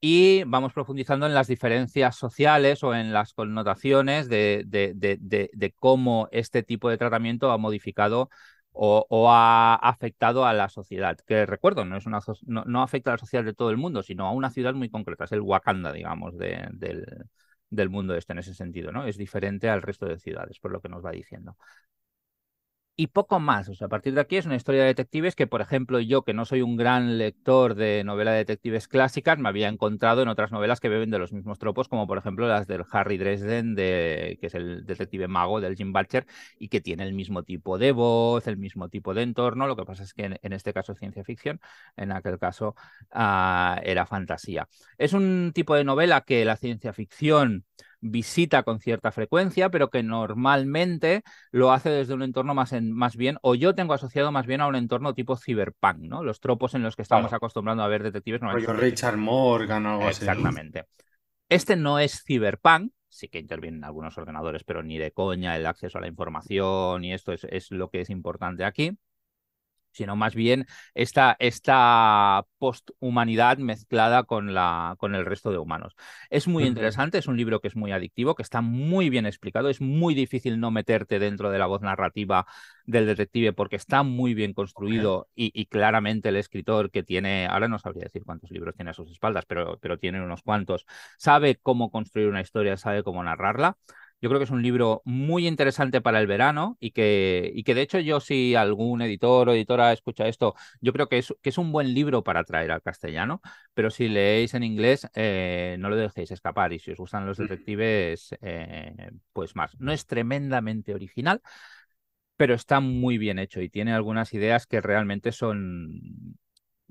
y 0.00 0.44
vamos 0.44 0.72
profundizando 0.72 1.26
en 1.26 1.34
las 1.34 1.46
diferencias 1.48 2.16
sociales 2.16 2.82
o 2.84 2.94
en 2.94 3.12
las 3.12 3.34
connotaciones 3.34 4.28
de, 4.28 4.64
de- 4.66 4.92
de- 4.94 5.72
cómo 5.78 6.28
este 6.32 6.62
tipo 6.62 6.90
de 6.90 6.98
tratamiento 6.98 7.52
ha 7.52 7.58
modificado 7.58 8.30
o, 8.72 9.06
o 9.08 9.30
ha 9.30 9.74
afectado 9.76 10.44
a 10.46 10.52
la 10.54 10.68
sociedad. 10.68 11.16
Que 11.26 11.46
recuerdo, 11.46 11.84
no, 11.84 11.96
es 11.96 12.06
una, 12.06 12.20
no, 12.46 12.64
no 12.66 12.82
afecta 12.82 13.10
a 13.10 13.14
la 13.14 13.18
sociedad 13.18 13.44
de 13.44 13.54
todo 13.54 13.70
el 13.70 13.76
mundo, 13.78 14.02
sino 14.02 14.26
a 14.26 14.32
una 14.32 14.50
ciudad 14.50 14.74
muy 14.74 14.90
concreta. 14.90 15.24
Es 15.24 15.32
el 15.32 15.40
Wakanda, 15.42 15.92
digamos, 15.92 16.36
de- 16.38 16.68
del, 16.72 17.06
del 17.72 17.90
mundo 17.90 18.14
este 18.14 18.32
en 18.32 18.38
ese 18.40 18.54
sentido, 18.54 18.92
¿no? 18.92 19.06
Es 19.06 19.16
diferente 19.16 19.68
al 19.70 19.82
resto 19.82 20.06
de 20.06 20.18
ciudades, 20.18 20.58
por 20.60 20.70
lo 20.72 20.80
que 20.80 20.88
nos 20.88 21.04
va 21.04 21.10
diciendo. 21.12 21.56
Y 22.94 23.06
poco 23.06 23.40
más, 23.40 23.70
o 23.70 23.74
sea, 23.74 23.86
a 23.86 23.90
partir 23.90 24.12
de 24.12 24.20
aquí 24.20 24.36
es 24.36 24.44
una 24.44 24.54
historia 24.54 24.82
de 24.82 24.88
detectives 24.88 25.34
que, 25.34 25.46
por 25.46 25.62
ejemplo, 25.62 25.98
yo, 25.98 26.22
que 26.24 26.34
no 26.34 26.44
soy 26.44 26.60
un 26.60 26.76
gran 26.76 27.16
lector 27.16 27.74
de 27.74 28.04
novela 28.04 28.32
de 28.32 28.38
detectives 28.38 28.86
clásicas, 28.86 29.38
me 29.38 29.48
había 29.48 29.68
encontrado 29.68 30.20
en 30.20 30.28
otras 30.28 30.52
novelas 30.52 30.78
que 30.78 30.90
beben 30.90 31.10
de 31.10 31.18
los 31.18 31.32
mismos 31.32 31.58
tropos, 31.58 31.88
como 31.88 32.06
por 32.06 32.18
ejemplo 32.18 32.46
las 32.46 32.66
del 32.66 32.84
Harry 32.92 33.16
Dresden, 33.16 33.74
de, 33.74 34.36
que 34.40 34.46
es 34.48 34.54
el 34.54 34.84
detective 34.84 35.26
mago 35.26 35.62
del 35.62 35.74
Jim 35.74 35.92
Butcher, 35.92 36.26
y 36.58 36.68
que 36.68 36.82
tiene 36.82 37.04
el 37.04 37.14
mismo 37.14 37.42
tipo 37.44 37.78
de 37.78 37.92
voz, 37.92 38.46
el 38.46 38.58
mismo 38.58 38.90
tipo 38.90 39.14
de 39.14 39.22
entorno, 39.22 39.66
lo 39.66 39.74
que 39.74 39.86
pasa 39.86 40.02
es 40.02 40.12
que 40.12 40.26
en, 40.26 40.38
en 40.42 40.52
este 40.52 40.74
caso 40.74 40.92
es 40.92 40.98
ciencia 40.98 41.24
ficción, 41.24 41.60
en 41.96 42.12
aquel 42.12 42.38
caso 42.38 42.74
ah, 43.10 43.80
era 43.84 44.04
fantasía. 44.04 44.68
Es 44.98 45.14
un 45.14 45.52
tipo 45.54 45.74
de 45.74 45.84
novela 45.84 46.20
que 46.20 46.44
la 46.44 46.56
ciencia 46.56 46.92
ficción 46.92 47.64
visita 48.02 48.64
con 48.64 48.80
cierta 48.80 49.12
frecuencia, 49.12 49.70
pero 49.70 49.88
que 49.88 50.02
normalmente 50.02 51.22
lo 51.52 51.72
hace 51.72 51.88
desde 51.88 52.12
un 52.12 52.22
entorno 52.22 52.52
más, 52.54 52.72
en, 52.72 52.92
más 52.92 53.16
bien, 53.16 53.38
o 53.42 53.54
yo 53.54 53.74
tengo 53.74 53.94
asociado 53.94 54.30
más 54.32 54.46
bien 54.46 54.60
a 54.60 54.66
un 54.66 54.74
entorno 54.74 55.14
tipo 55.14 55.36
cyberpunk, 55.36 56.00
¿no? 56.00 56.22
Los 56.22 56.40
tropos 56.40 56.74
en 56.74 56.82
los 56.82 56.96
que 56.96 57.02
estamos 57.02 57.28
Claro. 57.28 57.36
acostumbrando 57.38 57.82
a 57.82 57.88
ver 57.88 58.02
detectives 58.02 58.40
Rollo 58.40 58.72
Richard 58.74 59.16
Morgan 59.16 59.86
o 59.86 59.90
algo 59.92 60.08
así. 60.08 60.24
¿no? 60.24 60.32
Exactamente. 60.32 60.84
Este 61.48 61.76
no 61.76 61.98
es 61.98 62.22
cyberpunk, 62.24 62.92
sí 63.08 63.28
que 63.28 63.38
intervienen 63.38 63.84
algunos 63.84 64.16
ordenadores, 64.18 64.64
pero 64.64 64.82
ni 64.82 64.98
de 64.98 65.12
coña 65.12 65.56
el 65.56 65.66
acceso 65.66 65.98
a 65.98 66.00
la 66.00 66.08
información 66.08 67.04
y 67.04 67.12
esto 67.12 67.32
es, 67.32 67.44
es 67.44 67.70
lo 67.70 67.88
que 67.90 68.00
es 68.00 68.10
importante 68.10 68.64
aquí 68.64 68.98
sino 69.92 70.16
más 70.16 70.34
bien 70.34 70.66
esta, 70.94 71.36
esta 71.38 72.44
posthumanidad 72.58 73.58
mezclada 73.58 74.24
con, 74.24 74.54
la, 74.54 74.96
con 74.98 75.14
el 75.14 75.24
resto 75.24 75.50
de 75.50 75.58
humanos. 75.58 75.94
Es 76.30 76.48
muy 76.48 76.64
interesante, 76.64 77.18
es 77.18 77.26
un 77.26 77.36
libro 77.36 77.60
que 77.60 77.68
es 77.68 77.76
muy 77.76 77.92
adictivo, 77.92 78.34
que 78.34 78.42
está 78.42 78.60
muy 78.60 79.10
bien 79.10 79.26
explicado, 79.26 79.68
es 79.68 79.80
muy 79.80 80.14
difícil 80.14 80.60
no 80.60 80.70
meterte 80.70 81.18
dentro 81.18 81.50
de 81.50 81.58
la 81.58 81.66
voz 81.66 81.82
narrativa 81.82 82.46
del 82.84 83.06
detective 83.06 83.52
porque 83.52 83.76
está 83.76 84.02
muy 84.02 84.34
bien 84.34 84.54
construido 84.54 85.28
y, 85.34 85.50
y 85.54 85.66
claramente 85.66 86.30
el 86.30 86.36
escritor 86.36 86.90
que 86.90 87.02
tiene, 87.02 87.46
ahora 87.46 87.68
no 87.68 87.78
sabría 87.78 88.04
decir 88.04 88.24
cuántos 88.24 88.50
libros 88.50 88.74
tiene 88.74 88.90
a 88.90 88.94
sus 88.94 89.10
espaldas, 89.10 89.44
pero, 89.46 89.78
pero 89.80 89.98
tiene 89.98 90.22
unos 90.22 90.42
cuantos, 90.42 90.86
sabe 91.18 91.56
cómo 91.62 91.90
construir 91.90 92.28
una 92.28 92.40
historia, 92.40 92.76
sabe 92.76 93.02
cómo 93.02 93.22
narrarla. 93.22 93.76
Yo 94.22 94.28
creo 94.28 94.38
que 94.38 94.44
es 94.44 94.50
un 94.50 94.62
libro 94.62 95.02
muy 95.04 95.48
interesante 95.48 96.00
para 96.00 96.20
el 96.20 96.28
verano 96.28 96.76
y 96.78 96.92
que, 96.92 97.50
y 97.54 97.64
que 97.64 97.74
de 97.74 97.82
hecho 97.82 97.98
yo 97.98 98.20
si 98.20 98.54
algún 98.54 99.02
editor 99.02 99.48
o 99.48 99.52
editora 99.52 99.92
escucha 99.92 100.28
esto, 100.28 100.54
yo 100.80 100.92
creo 100.92 101.08
que 101.08 101.18
es, 101.18 101.34
que 101.42 101.50
es 101.50 101.58
un 101.58 101.72
buen 101.72 101.92
libro 101.92 102.22
para 102.22 102.44
traer 102.44 102.70
al 102.70 102.82
castellano, 102.82 103.42
pero 103.74 103.90
si 103.90 104.08
leéis 104.08 104.54
en 104.54 104.62
inglés 104.62 105.08
eh, 105.14 105.76
no 105.80 105.88
lo 105.88 105.96
dejéis 105.96 106.30
escapar 106.30 106.72
y 106.72 106.78
si 106.78 106.92
os 106.92 106.98
gustan 106.98 107.26
los 107.26 107.36
detectives, 107.36 108.32
eh, 108.42 109.10
pues 109.32 109.56
más. 109.56 109.76
No 109.80 109.90
es 109.90 110.06
tremendamente 110.06 110.94
original, 110.94 111.42
pero 112.36 112.54
está 112.54 112.78
muy 112.78 113.18
bien 113.18 113.40
hecho 113.40 113.60
y 113.60 113.70
tiene 113.70 113.92
algunas 113.92 114.34
ideas 114.34 114.66
que 114.68 114.80
realmente 114.80 115.32
son 115.32 116.38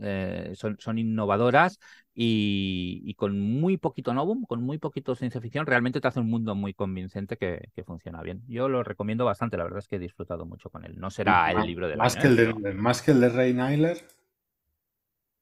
eh, 0.04 0.52
son, 0.56 0.78
son, 0.80 0.98
innovadoras 0.98 1.80
y, 2.14 3.14
con 3.16 3.40
muy 3.40 3.78
poquito 3.78 4.14
novum, 4.14 4.46
con 4.46 4.62
muy 4.64 4.78
poquito 4.78 5.16
ciencia 5.16 5.40
ficción, 5.40 5.66
realmente 5.66 6.02
te 6.02 6.08
hace 6.08 6.20
un 6.20 6.30
mundo 6.30 6.56
muy 6.56 6.74
convincente 6.74 7.38
que, 7.38 7.70
funciona 7.86 8.22
bien. 8.22 8.44
Yo 8.48 8.70
lo 8.70 8.84
recomiendo 8.84 9.26
bastante, 9.26 9.58
la 9.58 9.64
verdad 9.64 9.80
es 9.80 9.88
que 9.88 9.96
he 9.96 10.00
disfrutado 10.00 10.46
mucho 10.46 10.70
con 10.70 10.86
él. 10.86 11.00
No 11.00 11.10
será 11.10 11.52
el 11.52 11.66
libro 11.66 11.88
de 11.88 11.96
más 11.96 12.16
que 12.16 12.28
el 12.28 12.36
de, 12.36 12.74
Más 12.74 13.02
que 13.02 13.12
el 13.12 13.22
de 13.22 13.30
Rey 13.30 13.54
Nyler. 13.54 14.06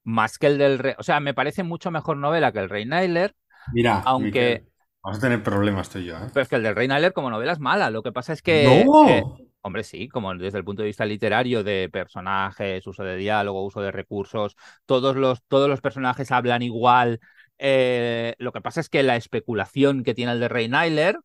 Más 0.03 0.37
que 0.37 0.47
el 0.47 0.57
del 0.57 0.79
Rey. 0.79 0.93
O 0.97 1.03
sea, 1.03 1.19
me 1.19 1.33
parece 1.33 1.63
mucho 1.63 1.91
mejor 1.91 2.17
novela 2.17 2.51
que 2.51 2.59
el 2.59 2.69
Rey 2.69 2.85
Nyler. 2.85 3.35
Mira, 3.73 4.01
aunque. 4.05 4.63
vamos 5.03 5.19
a 5.19 5.21
tener 5.21 5.43
problemas 5.43 5.89
tú 5.89 5.99
y 5.99 6.05
yo. 6.05 6.17
¿eh? 6.17 6.27
Pero 6.33 6.43
es 6.43 6.49
que 6.49 6.55
el 6.55 6.63
del 6.63 6.75
Rey 6.75 6.87
Nyler 6.87 7.13
como 7.13 7.29
novela 7.29 7.51
es 7.51 7.59
mala. 7.59 7.89
Lo 7.89 8.03
que 8.03 8.11
pasa 8.11 8.33
es 8.33 8.41
que. 8.41 8.85
¡No! 8.85 9.37
Hombre, 9.61 9.83
sí, 9.83 10.07
como 10.07 10.33
desde 10.35 10.57
el 10.57 10.63
punto 10.63 10.81
de 10.83 10.87
vista 10.87 11.05
literario 11.05 11.63
de 11.63 11.89
personajes, 11.91 12.85
uso 12.87 13.03
de 13.03 13.17
diálogo, 13.17 13.65
uso 13.65 13.81
de 13.81 13.91
recursos, 13.91 14.55
todos 14.85 15.15
los, 15.17 15.43
todos 15.47 15.67
los 15.67 15.81
personajes 15.81 16.31
hablan 16.31 16.61
igual. 16.61 17.19
Eh, 17.57 18.35
lo 18.37 18.53
que 18.53 18.61
pasa 18.61 18.79
es 18.79 18.89
que 18.89 19.03
la 19.03 19.17
especulación 19.17 20.03
que 20.03 20.13
tiene 20.13 20.31
el 20.31 20.39
de 20.39 20.47
Rey 20.47 20.69
Nyler, 20.69 21.19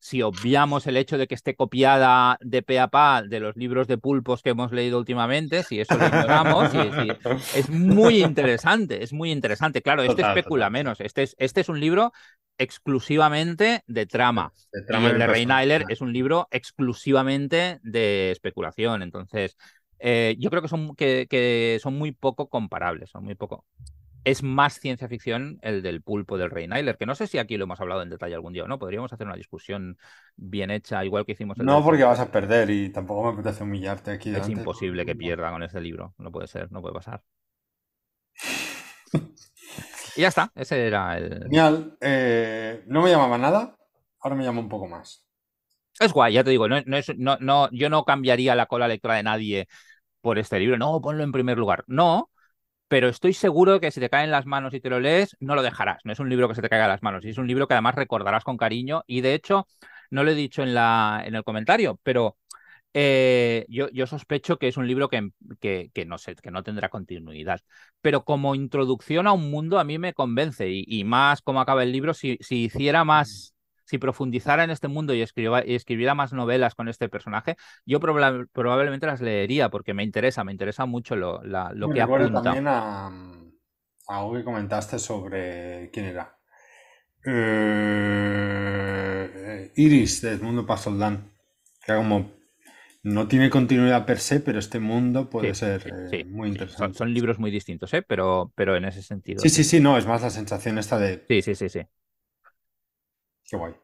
si 0.00 0.22
obviamos 0.22 0.86
el 0.86 0.96
hecho 0.96 1.18
de 1.18 1.26
que 1.26 1.34
esté 1.34 1.54
copiada 1.54 2.36
de 2.40 2.62
pe 2.62 2.78
a 2.78 2.88
pa 2.88 3.22
de 3.22 3.40
los 3.40 3.56
libros 3.56 3.86
de 3.86 3.98
pulpos 3.98 4.42
que 4.42 4.50
hemos 4.50 4.72
leído 4.72 4.98
últimamente, 4.98 5.62
si 5.62 5.80
eso 5.80 5.96
lo 5.96 6.06
ignoramos, 6.06 6.70
es 7.54 7.68
muy 7.70 8.22
interesante, 8.24 9.02
es 9.02 9.12
muy 9.12 9.30
interesante. 9.32 9.82
Claro, 9.82 10.02
este 10.02 10.22
especula 10.22 10.70
menos. 10.70 11.00
Este 11.00 11.22
es, 11.24 11.36
este 11.38 11.60
es 11.60 11.68
un 11.68 11.80
libro 11.80 12.12
exclusivamente 12.58 13.82
de 13.86 14.06
trama. 14.06 14.52
y 14.72 15.04
el 15.04 15.18
de 15.18 15.26
Reinailer 15.26 15.84
es 15.88 16.00
un 16.00 16.12
libro 16.12 16.48
exclusivamente 16.50 17.78
de 17.82 18.30
especulación. 18.32 19.02
Entonces, 19.02 19.56
eh, 20.00 20.36
yo 20.38 20.50
creo 20.50 20.62
que 20.62 20.68
son, 20.68 20.94
que, 20.94 21.78
son 21.80 21.96
muy 21.96 22.12
poco 22.12 22.48
comparables, 22.48 23.10
son 23.10 23.24
muy 23.24 23.34
poco. 23.34 23.64
Es 24.24 24.42
más 24.42 24.78
ciencia 24.80 25.08
ficción 25.08 25.58
el 25.62 25.80
del 25.80 26.02
pulpo 26.02 26.36
del 26.36 26.50
Reinailer, 26.50 26.98
que 26.98 27.06
no 27.06 27.14
sé 27.14 27.26
si 27.26 27.38
aquí 27.38 27.56
lo 27.56 27.64
hemos 27.64 27.80
hablado 27.80 28.02
en 28.02 28.10
detalle 28.10 28.34
algún 28.34 28.52
día 28.52 28.64
o 28.64 28.68
no. 28.68 28.78
Podríamos 28.78 29.12
hacer 29.12 29.26
una 29.26 29.36
discusión 29.36 29.96
bien 30.36 30.70
hecha, 30.70 31.04
igual 31.04 31.24
que 31.24 31.32
hicimos. 31.32 31.58
El 31.58 31.64
no, 31.64 31.82
porque 31.82 32.04
vas 32.04 32.20
a 32.20 32.30
perder 32.30 32.68
y 32.68 32.90
tampoco 32.90 33.22
me 33.22 33.40
apetece 33.40 33.62
humillarte 33.62 34.10
aquí. 34.10 34.34
Es 34.34 34.48
imposible 34.48 35.06
que 35.06 35.14
pierda 35.14 35.50
con 35.50 35.62
ese 35.62 35.80
libro. 35.80 36.14
No 36.18 36.30
puede 36.30 36.48
ser, 36.48 36.70
no 36.72 36.82
puede 36.82 36.94
pasar. 36.94 37.22
Y 40.18 40.22
ya 40.22 40.28
está, 40.28 40.50
ese 40.56 40.84
era 40.84 41.16
el. 41.16 41.44
Genial. 41.44 41.96
Eh, 42.00 42.82
no 42.88 43.02
me 43.02 43.10
llamaba 43.10 43.38
nada, 43.38 43.76
ahora 44.18 44.34
me 44.34 44.42
llama 44.42 44.58
un 44.58 44.68
poco 44.68 44.88
más. 44.88 45.24
Es 46.00 46.12
guay, 46.12 46.34
ya 46.34 46.42
te 46.42 46.50
digo, 46.50 46.68
no, 46.68 46.82
no, 47.16 47.36
no, 47.38 47.68
yo 47.70 47.88
no 47.88 48.04
cambiaría 48.04 48.56
la 48.56 48.66
cola 48.66 48.88
lectora 48.88 49.14
de 49.14 49.22
nadie 49.22 49.68
por 50.20 50.40
este 50.40 50.58
libro. 50.58 50.76
No, 50.76 51.00
ponlo 51.00 51.22
en 51.22 51.30
primer 51.30 51.56
lugar. 51.56 51.84
No, 51.86 52.30
pero 52.88 53.08
estoy 53.08 53.32
seguro 53.32 53.78
que 53.78 53.92
si 53.92 54.00
te 54.00 54.10
cae 54.10 54.24
en 54.24 54.32
las 54.32 54.44
manos 54.44 54.74
y 54.74 54.80
te 54.80 54.90
lo 54.90 54.98
lees, 54.98 55.36
no 55.38 55.54
lo 55.54 55.62
dejarás. 55.62 56.00
No 56.02 56.12
es 56.12 56.18
un 56.18 56.28
libro 56.28 56.48
que 56.48 56.56
se 56.56 56.62
te 56.62 56.68
caiga 56.68 56.86
en 56.86 56.90
las 56.90 57.02
manos, 57.04 57.24
y 57.24 57.28
es 57.28 57.38
un 57.38 57.46
libro 57.46 57.68
que 57.68 57.74
además 57.74 57.94
recordarás 57.94 58.42
con 58.42 58.56
cariño. 58.56 59.04
Y 59.06 59.20
de 59.20 59.34
hecho, 59.34 59.68
no 60.10 60.24
lo 60.24 60.32
he 60.32 60.34
dicho 60.34 60.64
en, 60.64 60.74
la, 60.74 61.22
en 61.24 61.36
el 61.36 61.44
comentario, 61.44 62.00
pero 62.02 62.36
eh, 62.94 63.66
yo, 63.68 63.90
yo, 63.90 64.06
sospecho 64.06 64.58
que 64.58 64.68
es 64.68 64.76
un 64.76 64.86
libro 64.86 65.08
que, 65.08 65.30
que, 65.60 65.90
no 66.06 66.18
sé, 66.18 66.34
que 66.36 66.50
no 66.50 66.62
tendrá 66.62 66.88
continuidad. 66.88 67.60
Pero 68.00 68.24
como 68.24 68.54
introducción 68.54 69.26
a 69.26 69.32
un 69.32 69.50
mundo 69.50 69.78
a 69.78 69.84
mí 69.84 69.98
me 69.98 70.14
convence 70.14 70.68
y, 70.70 71.04
más 71.04 71.42
como 71.42 71.60
acaba 71.60 71.82
el 71.82 71.92
libro, 71.92 72.14
si, 72.14 72.38
si, 72.40 72.64
hiciera 72.64 73.04
más, 73.04 73.54
si 73.84 73.98
profundizara 73.98 74.64
en 74.64 74.70
este 74.70 74.88
mundo 74.88 75.12
y, 75.14 75.20
escribiera 75.20 76.14
más 76.14 76.32
novelas 76.32 76.74
con 76.74 76.88
este 76.88 77.10
personaje, 77.10 77.56
yo 77.84 78.00
probablemente 78.00 79.06
las 79.06 79.20
leería 79.20 79.68
porque 79.68 79.94
me 79.94 80.02
interesa, 80.02 80.44
me 80.44 80.52
interesa 80.52 80.86
mucho 80.86 81.14
lo, 81.14 81.42
lo 81.44 81.90
que 81.90 82.00
apunta. 82.00 82.42
también 82.42 82.68
a, 82.68 83.12
algo 84.08 84.34
que 84.34 84.44
comentaste 84.44 84.98
sobre 84.98 85.90
quién 85.92 86.06
era. 86.06 86.34
Eh, 87.24 87.98
Iris 89.76 90.22
de 90.22 90.32
Edmundo 90.32 90.64
Pasoldán, 90.64 91.30
que 91.84 91.92
era 91.92 92.00
como 92.00 92.37
no 93.02 93.28
tiene 93.28 93.50
continuidad 93.50 94.06
per 94.06 94.18
se, 94.18 94.40
pero 94.40 94.58
este 94.58 94.80
mundo 94.80 95.30
puede 95.30 95.54
ser 95.54 96.10
eh, 96.12 96.24
muy 96.24 96.48
interesante. 96.48 96.98
Son, 96.98 97.12
libros 97.12 97.38
muy 97.38 97.50
distintos, 97.50 97.92
¿eh? 97.94 98.02
pero, 98.02 98.52
pero 98.54 98.76
en 98.76 98.84
ese 98.84 99.02
sentido. 99.02 99.40
Sí, 99.40 99.48
sí, 99.48 99.64
sí, 99.64 99.80
no, 99.80 99.96
es 99.96 100.06
más 100.06 100.22
la 100.22 100.30
sensación 100.30 100.78
esta 100.78 100.98
de. 100.98 101.24
Sí, 101.28 101.42
sí, 101.42 101.54
sí, 101.54 101.68
sí. 101.68 101.80
Qué 103.44 103.56
guay. 103.56 103.74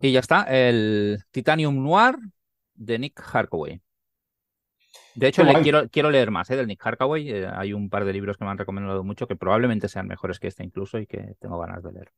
Y 0.00 0.12
ya 0.12 0.20
está, 0.20 0.44
el 0.44 1.18
Titanium 1.30 1.82
Noir 1.82 2.16
de 2.74 2.98
Nick 2.98 3.20
Harkaway. 3.20 3.80
De 5.14 5.28
hecho, 5.28 5.42
le 5.42 5.60
quiero, 5.60 5.88
quiero 5.88 6.10
leer 6.10 6.30
más 6.30 6.48
¿eh? 6.50 6.56
del 6.56 6.66
Nick 6.66 6.84
Harkaway. 6.84 7.30
Eh, 7.30 7.48
hay 7.52 7.72
un 7.72 7.90
par 7.90 8.04
de 8.04 8.12
libros 8.12 8.36
que 8.36 8.44
me 8.44 8.50
han 8.50 8.58
recomendado 8.58 9.04
mucho 9.04 9.26
que 9.26 9.36
probablemente 9.36 9.88
sean 9.88 10.06
mejores 10.06 10.38
que 10.38 10.46
este 10.46 10.64
incluso 10.64 10.98
y 10.98 11.06
que 11.06 11.34
tengo 11.40 11.58
ganas 11.58 11.82
de 11.82 11.92
leer. 11.92 12.12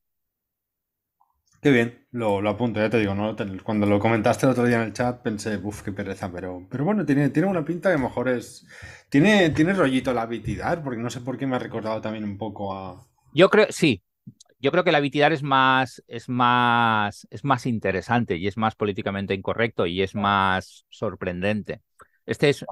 Qué 1.63 1.71
bien, 1.71 2.09
lo, 2.11 2.47
apunto, 2.49 2.81
ya 2.81 2.91
te 2.91 2.99
digo, 2.99 3.15
¿no? 3.15 3.37
cuando 3.63 3.87
lo 3.87 4.01
comentaste 4.01 4.47
el 4.47 4.53
otro 4.53 4.65
día 4.67 4.79
en 4.79 4.83
el 4.83 4.93
chat 4.93 5.23
pensé, 5.23 5.59
uff, 5.59 5.83
qué 5.83 5.93
pereza, 5.93 6.29
pero, 6.33 6.67
pero 6.69 6.85
bueno, 6.85 7.07
tiene, 7.07 7.31
tiene 7.31 7.47
una 7.47 7.65
pinta 7.65 7.89
que 7.89 7.95
a 7.95 7.99
lo 7.99 8.09
mejor 8.09 8.29
es... 8.31 8.67
Tiene, 9.09 9.51
tiene 9.51 9.73
rollito 9.73 10.13
la 10.13 10.27
vitidar, 10.27 10.83
porque 10.83 11.01
no 11.01 11.09
sé 11.09 11.21
por 11.21 11.39
qué 11.39 11.47
me 11.47 11.55
ha 11.55 11.61
recordado 11.61 12.01
también 12.01 12.25
un 12.25 12.37
poco 12.37 12.75
a... 12.77 13.07
Yo 13.33 13.49
creo, 13.49 13.69
sí, 13.71 14.03
yo 14.59 14.73
creo 14.73 14.83
que 14.83 14.91
la 14.91 14.99
vitidar 14.99 15.33
es 15.33 15.45
más, 15.45 16.03
es 16.09 16.29
más, 16.29 17.29
es 17.31 17.45
más 17.45 17.65
interesante 17.67 18.37
y 18.37 18.49
es 18.49 18.57
más 18.57 18.75
políticamente 18.75 19.33
incorrecto 19.33 19.87
y 19.87 20.03
es 20.03 20.17
más 20.17 20.85
sorprendente. 20.89 21.81
Este 22.27 22.49
es, 22.49 22.65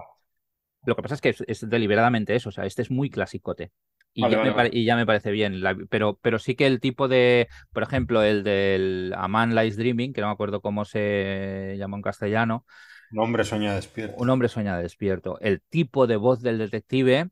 lo 0.85 0.97
que 0.97 1.03
pasa 1.03 1.15
es 1.15 1.21
que 1.21 1.35
es, 1.47 1.69
deliberadamente 1.69 2.35
eso, 2.35 2.49
o 2.49 2.53
sea, 2.53 2.65
este 2.65 2.83
es 2.83 2.91
muy 2.91 3.09
clasicote. 3.09 3.71
Y, 4.13 4.85
ya 4.85 4.97
me 4.97 5.07
parece 5.07 5.31
bien, 5.31 5.63
pero, 5.89 6.19
pero 6.21 6.39
sí 6.39 6.57
que 6.57 6.67
el 6.67 6.81
tipo 6.81 7.07
de, 7.07 7.49
por 7.73 7.83
ejemplo, 7.83 8.23
el 8.23 8.43
del 8.43 9.15
A 9.17 9.29
Man 9.29 9.55
Lies 9.55 9.77
Dreaming, 9.77 10.13
que 10.13 10.21
no 10.21 10.27
me 10.27 10.33
acuerdo 10.33 10.61
cómo 10.61 10.85
se 10.85 11.77
llama 11.79 11.97
en 11.97 12.03
castellano. 12.03 12.65
Un 13.13 13.21
hombre 13.21 13.45
sueña 13.45 13.75
despierto. 13.75 14.17
Un 14.21 14.31
hombre 14.31 14.49
sueña 14.49 14.79
despierto. 14.79 15.39
El 15.41 15.63
tipo 15.63 16.07
de 16.07 16.17
voz 16.17 16.43
del 16.43 16.59
detective, 16.59 17.29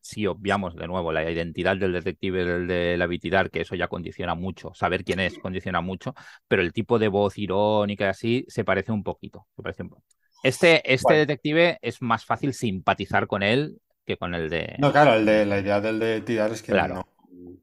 si 0.00 0.26
obviamos 0.26 0.74
de 0.76 0.86
nuevo 0.86 1.12
la 1.12 1.30
identidad 1.30 1.76
del 1.76 1.92
detective 1.92 2.44
del 2.44 2.66
de 2.66 2.96
la 2.96 3.06
vitidar, 3.06 3.50
que 3.50 3.60
eso 3.60 3.74
ya 3.74 3.88
condiciona 3.88 4.34
mucho, 4.34 4.72
saber 4.74 5.04
quién 5.04 5.20
es 5.20 5.38
condiciona 5.38 5.82
mucho, 5.82 6.14
pero 6.48 6.62
el 6.62 6.72
tipo 6.72 6.98
de 6.98 7.08
voz 7.08 7.36
irónica 7.36 8.06
y 8.06 8.08
así 8.08 8.44
se 8.48 8.64
parece 8.64 8.92
un 8.92 9.02
poquito. 9.02 9.46
Este, 10.42 10.92
este 10.92 11.14
detective 11.14 11.78
es 11.82 12.02
más 12.02 12.24
fácil 12.24 12.52
simpatizar 12.52 13.26
con 13.26 13.42
él 13.42 13.78
que 14.04 14.16
con 14.16 14.34
el 14.34 14.50
de. 14.50 14.76
No, 14.78 14.92
claro, 14.92 15.14
el 15.14 15.24
de 15.24 15.46
la 15.46 15.60
idea 15.60 15.80
del 15.80 15.98
de 15.98 16.20
tirar 16.20 16.52
es 16.52 16.62
que 16.62 16.72
no. 16.72 17.06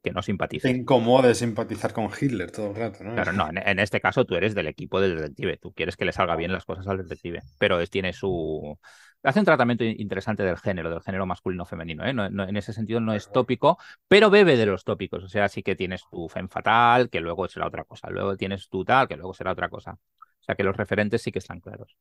Que 0.02 0.12
no 0.12 0.22
simpatice. 0.22 0.72
Te 0.72 0.78
incomode 0.78 1.36
simpatizar 1.36 1.92
con 1.92 2.10
Hitler 2.10 2.52
todo 2.52 2.70
el 2.70 2.76
rato, 2.76 3.04
¿no? 3.04 3.16
Claro, 3.16 3.34
no, 3.34 3.50
en, 3.54 3.80
este 3.80 4.00
caso 4.00 4.26
tú 4.26 4.36
eres 4.36 4.56
del 4.56 4.68
equipo 4.68 5.02
del 5.02 5.18
detective. 5.18 5.58
Tú 5.58 5.74
quieres 5.74 5.98
que 5.98 6.06
le 6.06 6.14
salga 6.14 6.38
bien 6.38 6.54
las 6.54 6.64
cosas 6.64 6.88
al 6.88 6.98
detective. 6.98 7.42
Pero 7.58 7.80
es, 7.82 7.90
tiene 7.90 8.14
su. 8.14 8.78
Hace 9.24 9.40
un 9.40 9.46
tratamiento 9.46 9.84
interesante 9.84 10.44
del 10.44 10.58
género, 10.58 10.90
del 10.90 11.02
género 11.02 11.26
masculino-femenino. 11.26 12.06
¿eh? 12.06 12.12
en 12.12 12.58
ese 12.58 12.72
sentido 12.72 13.02
no 13.02 13.14
es 13.14 13.30
tópico, 13.30 13.78
pero 14.08 14.30
bebe 14.30 14.56
de 14.56 14.66
los 14.66 14.86
tópicos. 14.86 15.24
O 15.24 15.28
sea, 15.28 15.50
sí 15.50 15.64
que 15.64 15.76
tienes 15.76 16.04
tu 16.10 16.30
fem 16.30 16.48
fatal, 16.48 17.10
que 17.10 17.20
luego 17.20 17.48
será 17.50 17.68
otra 17.68 17.84
cosa. 17.84 18.10
Luego 18.10 18.38
tienes 18.38 18.70
tu 18.70 18.86
tal, 18.86 19.10
que 19.10 19.18
luego 19.18 19.34
será 19.34 19.52
otra 19.52 19.68
cosa. 19.68 19.98
O 20.40 20.44
sea, 20.44 20.56
que 20.56 20.64
los 20.64 20.78
referentes 20.78 21.22
sí 21.22 21.34
que 21.34 21.40
están 21.40 21.60
claros. 21.60 21.98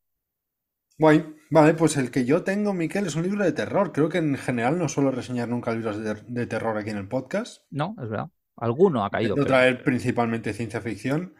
Guay. 0.98 1.34
Vale, 1.50 1.74
pues 1.74 1.96
el 1.96 2.10
que 2.10 2.24
yo 2.24 2.42
tengo, 2.42 2.74
Miquel, 2.74 3.06
es 3.06 3.14
un 3.14 3.22
libro 3.22 3.44
de 3.44 3.52
terror. 3.52 3.92
Creo 3.92 4.08
que 4.08 4.18
en 4.18 4.36
general 4.36 4.78
no 4.78 4.88
suelo 4.88 5.10
reseñar 5.10 5.48
nunca 5.48 5.72
libros 5.72 5.98
de, 6.02 6.46
terror 6.46 6.76
aquí 6.76 6.90
en 6.90 6.98
el 6.98 7.08
podcast. 7.08 7.62
No, 7.70 7.94
es 8.02 8.10
verdad. 8.10 8.26
Alguno 8.56 9.04
ha 9.04 9.10
caído. 9.10 9.34
Quiero 9.34 9.46
traer 9.46 9.82
principalmente 9.82 10.52
ciencia 10.52 10.80
ficción, 10.80 11.34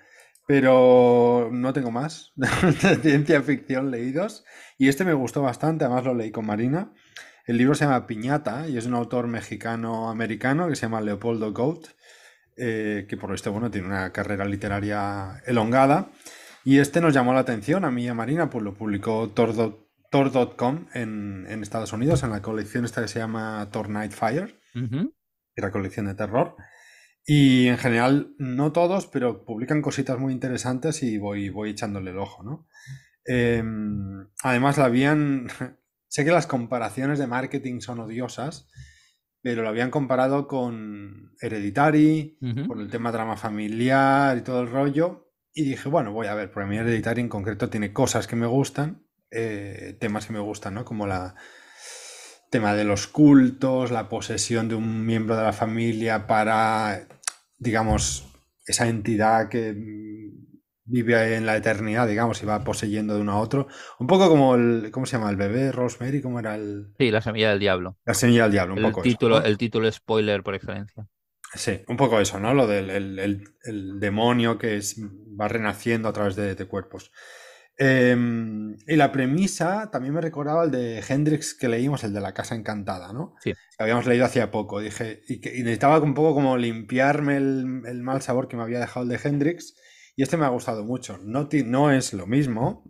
pero 0.47 1.50
no 1.53 1.73
tengo 1.73 1.91
más 1.91 2.33
de 2.37 2.97
ciencia 2.97 3.43
ficción 3.43 3.91
leídos. 3.91 4.45
Y 4.79 4.88
este 4.88 5.05
me 5.05 5.12
gustó 5.12 5.43
bastante, 5.43 5.85
además 5.85 6.05
lo 6.05 6.15
leí 6.15 6.31
con 6.31 6.47
Marina. 6.47 6.93
El 7.45 7.59
libro 7.59 7.75
se 7.75 7.85
llama 7.85 8.07
Piñata 8.07 8.69
y 8.69 8.77
es 8.77 8.87
un 8.87 8.95
autor 8.95 9.27
mexicano-americano 9.27 10.69
que 10.69 10.77
se 10.77 10.83
llama 10.83 11.00
Leopoldo 11.00 11.53
Goat, 11.53 11.88
eh, 12.57 13.07
que 13.09 13.17
por 13.17 13.31
lo 13.31 13.33
visto, 13.33 13.53
bueno, 13.53 13.71
tiene 13.71 13.88
una 13.88 14.12
carrera 14.12 14.45
literaria 14.45 15.43
elongada. 15.47 16.11
Y 16.65 16.79
este 16.79 17.00
nos 17.00 17.15
llamó 17.15 17.33
la 17.33 17.41
atención 17.41 17.85
a 17.85 17.91
mí 17.91 18.05
y 18.05 18.09
a 18.09 18.15
Marina, 18.15 18.50
pues 18.50 18.65
lo 18.65 18.75
publicó 18.75 19.29
Tor.com 19.31 20.87
en, 20.95 21.47
en, 21.49 21.62
Estados 21.62 21.93
Unidos, 21.93 22.23
en 22.23 22.31
la 22.31 22.43
colección 22.43 22.85
esta 22.85 23.03
que 23.03 23.09
se 23.09 23.19
llama 23.19 23.69
Tor 23.71 23.88
Night 23.88 24.12
Fire, 24.12 24.61
que 24.73 25.11
era 25.57 25.71
colección 25.71 26.07
de 26.07 26.15
terror. 26.15 26.57
Y 27.31 27.69
en 27.69 27.77
general, 27.77 28.35
no 28.38 28.73
todos, 28.73 29.07
pero 29.07 29.45
publican 29.45 29.83
cositas 29.83 30.19
muy 30.19 30.33
interesantes 30.33 31.03
y 31.03 31.19
voy, 31.19 31.50
voy 31.50 31.71
echándole 31.71 32.11
el 32.11 32.19
ojo, 32.19 32.43
¿no? 32.43 32.67
Em, 33.27 34.27
además, 34.43 34.79
la 34.79 34.87
habían. 34.87 35.49
sé 36.09 36.25
que 36.25 36.31
las 36.31 36.47
comparaciones 36.47 37.19
de 37.19 37.27
marketing 37.27 37.81
son 37.81 38.00
odiosas, 38.00 38.71
pero 39.43 39.62
lo 39.62 39.69
habían 39.69 39.91
comparado 39.91 40.49
con 40.49 41.35
Hereditary, 41.41 42.38
con 42.67 42.81
el 42.81 42.91
tema 42.91 43.12
drama 43.12 43.37
familiar 43.37 44.38
y 44.38 44.41
todo 44.41 44.62
el 44.62 44.71
rollo. 44.71 45.27
Y 45.59 45.65
dije, 45.65 45.88
bueno, 45.88 46.12
voy 46.12 46.29
a 46.29 46.35
ver, 46.35 46.53
porque 46.53 46.69
mi 46.69 46.77
Hereditary 46.77 47.21
en 47.21 47.29
concreto 47.29 47.69
tiene 47.69 47.93
cosas 47.93 48.29
que 48.29 48.37
me 48.37 48.47
gustan, 48.47 49.03
eh, 49.33 49.97
temas 49.99 50.25
que 50.25 50.33
me 50.33 50.38
gustan, 50.38 50.75
¿no? 50.75 50.85
Como 50.85 51.09
la, 51.09 51.35
tema 52.49 52.77
de 52.77 52.85
los 52.85 53.09
cultos, 53.09 53.91
la 53.91 54.09
posesión 54.09 54.69
de 54.69 54.77
un 54.77 55.05
miembro 55.05 55.37
de 55.37 55.43
la 55.43 55.53
familia 55.53 56.29
para, 56.29 57.09
digamos, 57.59 58.29
esa 58.69 58.87
entidad 58.87 59.49
que 59.49 59.75
vive 60.85 61.35
en 61.35 61.45
la 61.45 61.57
eternidad, 61.57 62.07
digamos, 62.07 62.41
y 62.41 62.47
va 62.47 62.62
poseyendo 62.62 63.17
de 63.17 63.23
uno 63.23 63.33
a 63.33 63.41
otro. 63.41 63.67
Un 63.99 64.07
poco 64.07 64.29
como 64.29 64.55
el, 64.55 64.93
¿cómo 64.93 65.07
se 65.07 65.17
llama? 65.17 65.29
El 65.29 65.37
bebé 65.37 65.73
Rosemary, 65.73 66.23
¿cómo 66.23 66.38
era 66.38 66.55
el...? 66.55 66.95
Sí, 67.00 67.11
la 67.11 67.21
semilla 67.21 67.50
del 67.50 67.59
diablo. 67.59 67.99
La 68.05 68.15
semilla 68.15 68.45
del 68.45 68.53
diablo, 68.53 68.75
un 68.75 68.79
el 68.79 68.93
poco 68.93 69.03
título, 69.03 69.38
eso, 69.38 69.43
¿no? 69.43 69.50
El 69.50 69.59
título 69.59 69.91
spoiler 69.91 70.45
por 70.45 70.55
excelencia. 70.55 71.09
Sí, 71.55 71.81
un 71.88 71.97
poco 71.97 72.21
eso, 72.21 72.38
¿no? 72.38 72.52
Lo 72.55 72.67
del 72.67 72.90
el, 72.90 73.19
el, 73.19 73.45
el 73.64 74.00
demonio 74.00 74.59
que 74.59 74.76
es, 74.76 74.97
va 75.00 75.49
renaciendo 75.49 76.09
a 76.09 76.12
través 76.12 76.37
de, 76.37 76.55
de 76.55 76.64
cuerpos. 76.67 77.11
Eh, 77.81 78.17
y 78.88 78.97
la 78.97 79.12
premisa 79.12 79.88
también 79.90 80.12
me 80.12 80.21
recordaba 80.21 80.64
el 80.64 80.73
de 80.73 81.00
Hendrix 81.09 81.55
que 81.55 81.69
leímos, 81.69 82.02
el 82.02 82.12
de 82.12 82.21
la 82.21 82.35
casa 82.35 82.57
encantada, 82.57 83.12
¿no? 83.12 83.37
Sí. 83.40 83.52
Que 83.52 83.83
habíamos 83.83 84.07
leído 84.07 84.25
hacía 84.25 84.50
poco. 84.50 84.81
Dije, 84.81 85.23
y, 85.28 85.40
que, 85.40 85.57
y 85.57 85.61
necesitaba 85.61 86.00
un 86.00 86.14
poco 86.14 86.35
como 86.35 86.57
limpiarme 86.57 87.37
el, 87.37 87.83
el, 87.87 88.02
mal 88.02 88.21
sabor 88.21 88.49
que 88.49 88.57
me 88.57 88.64
había 88.64 88.81
dejado 88.81 89.05
el 89.05 89.11
de 89.11 89.21
Hendrix. 89.23 89.76
Y 90.17 90.25
este 90.25 90.37
me 90.37 90.45
ha 90.45 90.49
gustado 90.49 90.85
mucho. 90.85 91.19
No, 91.19 91.49
no 91.67 91.93
es 91.93 92.12
lo 92.12 92.26
mismo, 92.26 92.85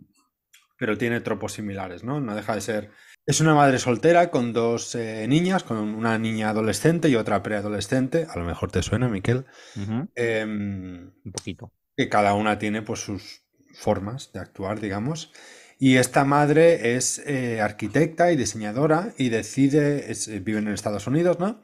pero 0.79 0.97
tiene 0.97 1.21
tropos 1.21 1.53
similares, 1.53 2.03
¿no? 2.03 2.19
No 2.19 2.35
deja 2.35 2.55
de 2.55 2.61
ser. 2.61 2.91
Es 3.29 3.41
una 3.41 3.53
madre 3.53 3.77
soltera 3.77 4.31
con 4.31 4.53
dos 4.53 4.95
eh, 4.95 5.27
niñas, 5.27 5.63
con 5.63 5.77
una 5.77 6.17
niña 6.17 6.49
adolescente 6.49 7.09
y 7.09 7.15
otra 7.15 7.43
preadolescente. 7.43 8.25
A 8.27 8.39
lo 8.39 8.43
mejor 8.43 8.71
te 8.71 8.81
suena, 8.81 9.07
Miquel. 9.07 9.45
Uh 9.75 9.79
-huh. 9.81 10.09
eh, 10.15 10.43
un 10.43 11.31
poquito. 11.31 11.71
Que 11.95 12.09
cada 12.09 12.33
una 12.33 12.57
tiene 12.57 12.81
pues 12.81 13.01
sus 13.01 13.43
formas 13.75 14.31
de 14.33 14.39
actuar, 14.39 14.79
digamos. 14.79 15.31
Y 15.77 15.97
esta 15.97 16.25
madre 16.25 16.95
es 16.95 17.19
eh, 17.19 17.61
arquitecta 17.61 18.31
y 18.31 18.35
diseñadora 18.35 19.13
y 19.15 19.29
decide, 19.29 20.09
es, 20.11 20.27
eh, 20.27 20.39
vive 20.39 20.57
en 20.57 20.67
Estados 20.69 21.05
Unidos, 21.05 21.37
¿no? 21.37 21.61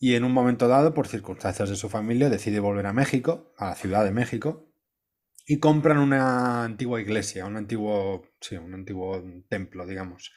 Y 0.00 0.14
en 0.14 0.24
un 0.24 0.32
momento 0.32 0.66
dado, 0.66 0.94
por 0.94 1.08
circunstancias 1.08 1.68
de 1.68 1.76
su 1.76 1.90
familia, 1.90 2.30
decide 2.30 2.58
volver 2.58 2.86
a 2.86 2.94
México, 2.94 3.52
a 3.58 3.66
la 3.66 3.74
Ciudad 3.74 4.02
de 4.02 4.12
México, 4.12 4.72
y 5.46 5.58
compran 5.58 5.98
una 5.98 6.64
antigua 6.64 7.02
iglesia, 7.02 7.44
un 7.44 7.58
antiguo, 7.58 8.24
sí, 8.40 8.56
un 8.56 8.72
antiguo 8.72 9.22
templo, 9.50 9.86
digamos, 9.86 10.32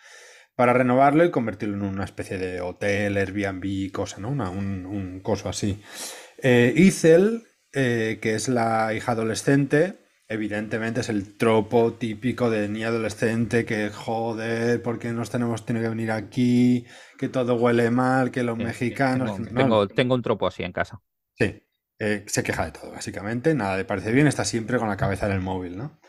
para 0.59 0.73
renovarlo 0.73 1.23
y 1.23 1.31
convertirlo 1.31 1.77
en 1.77 1.83
una 1.83 2.03
especie 2.03 2.37
de 2.37 2.59
hotel, 2.59 3.15
Airbnb, 3.15 3.93
cosa, 3.93 4.17
¿no? 4.19 4.27
Una, 4.27 4.49
un, 4.49 4.85
un, 4.85 5.21
coso 5.21 5.47
así. 5.47 5.81
Eh, 6.43 6.73
Ethel, 6.75 7.43
eh, 7.71 8.19
que 8.21 8.35
es 8.35 8.49
la 8.49 8.93
hija 8.93 9.13
adolescente, 9.13 9.99
evidentemente 10.27 10.99
es 10.99 11.07
el 11.07 11.37
tropo 11.37 11.93
típico 11.93 12.49
de 12.49 12.67
niña 12.67 12.89
adolescente 12.89 13.63
que 13.63 13.89
joder, 13.89 14.81
porque 14.81 15.13
nos 15.13 15.29
tenemos 15.29 15.65
tiene 15.65 15.79
que 15.79 15.87
venir 15.87 16.11
aquí, 16.11 16.85
que 17.17 17.29
todo 17.29 17.55
huele 17.55 17.89
mal, 17.89 18.29
que 18.29 18.43
los 18.43 18.57
Sí, 18.57 18.63
mexicanos. 18.65 19.37
Tengo, 19.37 19.51
no, 19.53 19.61
tengo, 19.61 19.87
tengo 19.87 20.15
un 20.15 20.21
tropo 20.21 20.45
así 20.45 20.63
en 20.63 20.73
casa. 20.73 21.01
Sí, 21.37 21.63
eh, 21.99 22.25
se 22.27 22.43
queja 22.43 22.65
de 22.65 22.73
todo, 22.73 22.91
básicamente. 22.91 23.55
Nada 23.55 23.77
le 23.77 23.85
parece 23.85 24.11
bien, 24.11 24.27
está 24.27 24.43
siempre 24.43 24.77
con 24.77 24.89
la 24.89 24.97
cabeza 24.97 25.27
en 25.27 25.31
el 25.31 25.39
móvil, 25.39 25.77
¿no? 25.77 26.01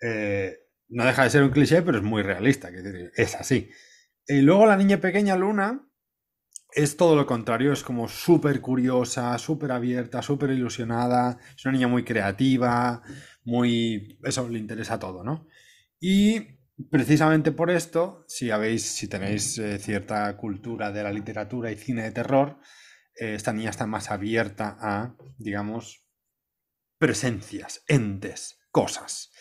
Eh, 0.00 0.56
no 0.88 1.04
deja 1.04 1.24
de 1.24 1.28
ser 1.28 1.42
un 1.42 1.50
cliché, 1.50 1.82
pero 1.82 1.98
es 1.98 2.04
muy 2.04 2.22
realista, 2.22 2.70
que 2.70 3.10
es 3.14 3.34
así. 3.34 3.68
Y 4.28 4.42
luego 4.42 4.66
la 4.66 4.76
niña 4.76 5.00
pequeña, 5.00 5.36
Luna, 5.36 5.88
es 6.70 6.98
todo 6.98 7.16
lo 7.16 7.24
contrario, 7.24 7.72
es 7.72 7.82
como 7.82 8.08
súper 8.08 8.60
curiosa, 8.60 9.36
súper 9.38 9.72
abierta, 9.72 10.20
súper 10.20 10.50
ilusionada, 10.50 11.38
es 11.56 11.64
una 11.64 11.72
niña 11.72 11.88
muy 11.88 12.04
creativa, 12.04 13.02
muy... 13.44 14.18
eso 14.22 14.46
le 14.50 14.58
interesa 14.58 14.98
todo, 14.98 15.24
¿no? 15.24 15.48
Y 15.98 16.58
precisamente 16.90 17.52
por 17.52 17.70
esto, 17.70 18.26
si 18.28 18.50
habéis, 18.50 18.82
si 18.82 19.08
tenéis 19.08 19.56
eh, 19.58 19.78
cierta 19.78 20.36
cultura 20.36 20.92
de 20.92 21.02
la 21.02 21.10
literatura 21.10 21.70
y 21.72 21.76
cine 21.76 22.02
de 22.02 22.12
terror, 22.12 22.60
eh, 23.14 23.34
esta 23.34 23.54
niña 23.54 23.70
está 23.70 23.86
más 23.86 24.10
abierta 24.10 24.76
a, 24.78 25.16
digamos, 25.38 26.06
presencias, 26.98 27.82
entes, 27.88 28.60
cosas. 28.70 29.32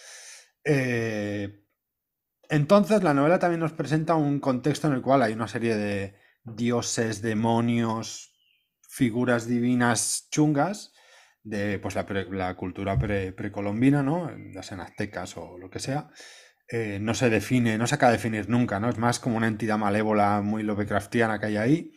Eh, 0.63 1.66
entonces, 2.49 3.03
la 3.03 3.13
novela 3.13 3.39
también 3.39 3.59
nos 3.59 3.73
presenta 3.73 4.15
un 4.15 4.39
contexto 4.39 4.87
en 4.87 4.93
el 4.93 5.01
cual 5.01 5.21
hay 5.21 5.33
una 5.33 5.47
serie 5.47 5.75
de 5.75 6.15
dioses, 6.43 7.21
demonios, 7.21 8.33
figuras 8.89 9.47
divinas 9.47 10.27
chungas 10.31 10.93
de 11.43 11.79
pues, 11.79 11.95
la, 11.95 12.55
cultura 12.55 12.97
pre, 12.97 13.31
precolombina, 13.31 14.03
¿no? 14.03 14.29
Ya 14.53 14.63
sean 14.63 14.81
aztecas 14.81 15.37
o 15.37 15.57
lo 15.57 15.69
que 15.69 15.79
sea. 15.79 16.09
Eh, 16.69 16.99
no 17.01 17.13
se 17.13 17.29
define, 17.29 17.77
no 17.77 17.87
se 17.87 17.95
acaba 17.95 18.11
de 18.11 18.17
definir 18.17 18.49
nunca, 18.49 18.79
¿no? 18.79 18.89
Es 18.89 18.97
más 18.97 19.19
como 19.19 19.37
una 19.37 19.47
entidad 19.47 19.77
malévola 19.77 20.41
muy 20.41 20.63
Lovecraftiana 20.63 21.39
que 21.39 21.45
hay 21.45 21.57
ahí, 21.57 21.91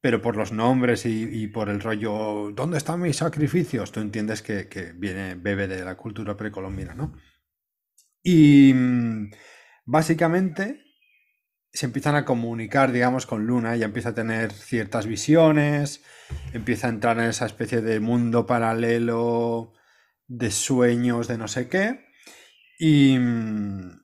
pero 0.00 0.20
por 0.20 0.36
los 0.36 0.52
nombres 0.52 1.06
y, 1.06 1.28
y 1.30 1.46
por 1.48 1.68
el 1.68 1.80
rollo, 1.80 2.50
¿dónde 2.52 2.78
están 2.78 3.00
mis 3.00 3.16
sacrificios? 3.16 3.92
Tú 3.92 4.00
entiendes 4.00 4.42
que, 4.42 4.68
que 4.68 4.92
viene, 4.92 5.36
bebe 5.36 5.68
de 5.68 5.84
la 5.84 5.96
cultura 5.96 6.36
precolombina, 6.36 6.94
¿no? 6.94 7.14
Y 8.22 8.72
mm, 8.74 9.30
básicamente 9.88 10.84
se 11.72 11.86
empiezan 11.86 12.14
a 12.14 12.26
comunicar, 12.26 12.92
digamos, 12.92 13.26
con 13.26 13.46
Luna, 13.46 13.74
ella 13.74 13.86
empieza 13.86 14.10
a 14.10 14.14
tener 14.14 14.52
ciertas 14.52 15.06
visiones, 15.06 16.04
empieza 16.52 16.86
a 16.86 16.90
entrar 16.90 17.18
en 17.18 17.24
esa 17.24 17.46
especie 17.46 17.80
de 17.80 17.98
mundo 17.98 18.46
paralelo 18.46 19.72
de 20.26 20.50
sueños, 20.50 21.26
de 21.26 21.38
no 21.38 21.48
sé 21.48 21.68
qué, 21.68 22.04
y 22.78 23.18
mm, 23.18 24.00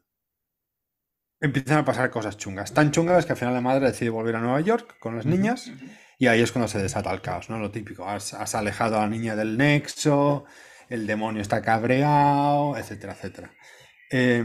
empiezan 1.40 1.79
a 1.79 1.85
pasar 1.85 2.11
cosas 2.11 2.38
chungas. 2.38 2.73
Tan 2.73 2.90
chungas 2.90 3.27
que 3.27 3.33
al 3.33 3.38
final 3.38 3.53
la 3.53 3.61
madre 3.61 3.87
decide 3.87 4.09
volver 4.09 4.37
a 4.37 4.40
Nueva 4.40 4.61
York 4.62 4.99
con 4.99 5.16
las 5.16 5.27
niñas, 5.27 5.70
y 6.18 6.29
ahí 6.29 6.40
es 6.40 6.51
cuando 6.51 6.68
se 6.68 6.81
desata 6.81 7.12
el 7.12 7.20
caos, 7.20 7.51
¿no? 7.51 7.59
Lo 7.59 7.70
típico, 7.70 8.09
has, 8.09 8.33
has 8.33 8.55
alejado 8.55 8.97
a 8.97 9.01
la 9.03 9.09
niña 9.09 9.37
del 9.37 9.59
nexo, 9.59 10.47
el 10.88 11.07
demonio 11.07 11.42
está 11.42 11.61
cabreado, 11.61 12.79
etcétera, 12.79 13.12
etcétera. 13.12 13.53
Eh, 14.11 14.42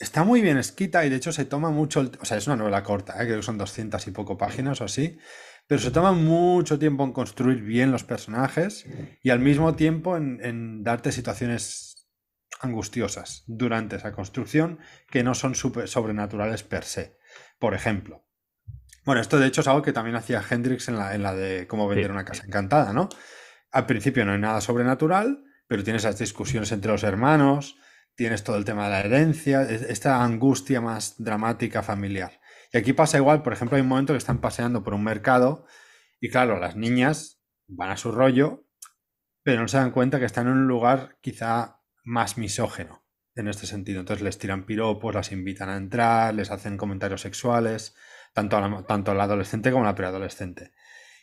Está 0.00 0.24
muy 0.24 0.40
bien 0.40 0.56
escrita 0.56 1.04
y 1.04 1.10
de 1.10 1.16
hecho 1.16 1.30
se 1.30 1.44
toma 1.44 1.70
mucho, 1.70 2.00
el, 2.00 2.10
o 2.20 2.24
sea, 2.24 2.38
es 2.38 2.46
una 2.46 2.56
novela 2.56 2.82
corta, 2.82 3.22
¿eh? 3.22 3.26
creo 3.26 3.36
que 3.36 3.42
son 3.42 3.58
200 3.58 4.06
y 4.06 4.10
poco 4.10 4.38
páginas 4.38 4.80
o 4.80 4.84
así, 4.84 5.18
pero 5.66 5.80
se 5.80 5.90
toma 5.90 6.12
mucho 6.12 6.78
tiempo 6.78 7.04
en 7.04 7.12
construir 7.12 7.60
bien 7.60 7.92
los 7.92 8.02
personajes 8.02 8.86
y 9.22 9.30
al 9.30 9.40
mismo 9.40 9.76
tiempo 9.76 10.16
en, 10.16 10.40
en 10.42 10.82
darte 10.82 11.12
situaciones 11.12 12.08
angustiosas 12.60 13.44
durante 13.46 13.96
esa 13.96 14.12
construcción 14.12 14.78
que 15.10 15.22
no 15.22 15.34
son 15.34 15.54
super, 15.54 15.86
sobrenaturales 15.86 16.62
per 16.62 16.84
se. 16.84 17.18
Por 17.58 17.74
ejemplo, 17.74 18.24
bueno, 19.04 19.20
esto 19.20 19.38
de 19.38 19.46
hecho 19.46 19.62
es 19.62 19.68
algo 19.68 19.82
que 19.82 19.92
también 19.92 20.16
hacía 20.16 20.42
Hendrix 20.48 20.88
en 20.88 20.96
la, 20.96 21.14
en 21.14 21.22
la 21.22 21.34
de 21.34 21.66
cómo 21.66 21.88
vender 21.88 22.06
sí. 22.06 22.12
una 22.12 22.24
casa 22.24 22.44
encantada, 22.46 22.92
¿no? 22.92 23.08
Al 23.70 23.86
principio 23.86 24.24
no 24.24 24.32
hay 24.32 24.38
nada 24.38 24.60
sobrenatural, 24.60 25.44
pero 25.66 25.84
tienes 25.84 26.04
esas 26.04 26.18
discusiones 26.18 26.72
entre 26.72 26.90
los 26.90 27.02
hermanos, 27.02 27.76
tienes 28.14 28.44
todo 28.44 28.56
el 28.56 28.64
tema 28.64 28.84
de 28.84 28.90
la 28.90 29.00
herencia, 29.00 29.62
esta 29.62 30.22
angustia 30.22 30.80
más 30.80 31.14
dramática 31.22 31.82
familiar. 31.82 32.40
Y 32.72 32.78
aquí 32.78 32.92
pasa 32.92 33.18
igual, 33.18 33.42
por 33.42 33.52
ejemplo, 33.52 33.76
hay 33.76 33.82
un 33.82 33.88
momento 33.88 34.12
que 34.12 34.18
están 34.18 34.40
paseando 34.40 34.82
por 34.84 34.94
un 34.94 35.02
mercado 35.02 35.66
y 36.20 36.28
claro, 36.28 36.58
las 36.58 36.76
niñas 36.76 37.42
van 37.66 37.90
a 37.90 37.96
su 37.96 38.12
rollo, 38.12 38.66
pero 39.42 39.62
no 39.62 39.68
se 39.68 39.78
dan 39.78 39.90
cuenta 39.90 40.18
que 40.18 40.26
están 40.26 40.46
en 40.46 40.52
un 40.52 40.68
lugar 40.68 41.16
quizá 41.20 41.80
más 42.04 42.36
misógeno 42.36 43.04
en 43.34 43.48
este 43.48 43.66
sentido. 43.66 44.00
Entonces 44.00 44.22
les 44.22 44.38
tiran 44.38 44.66
piropos, 44.66 45.14
las 45.14 45.32
invitan 45.32 45.70
a 45.70 45.76
entrar, 45.76 46.34
les 46.34 46.50
hacen 46.50 46.76
comentarios 46.76 47.22
sexuales, 47.22 47.96
tanto 48.34 48.56
a 48.56 48.60
la, 48.60 49.24
adolescente 49.24 49.72
como 49.72 49.84
a 49.84 49.88
la 49.88 49.94
preadolescente. 49.94 50.72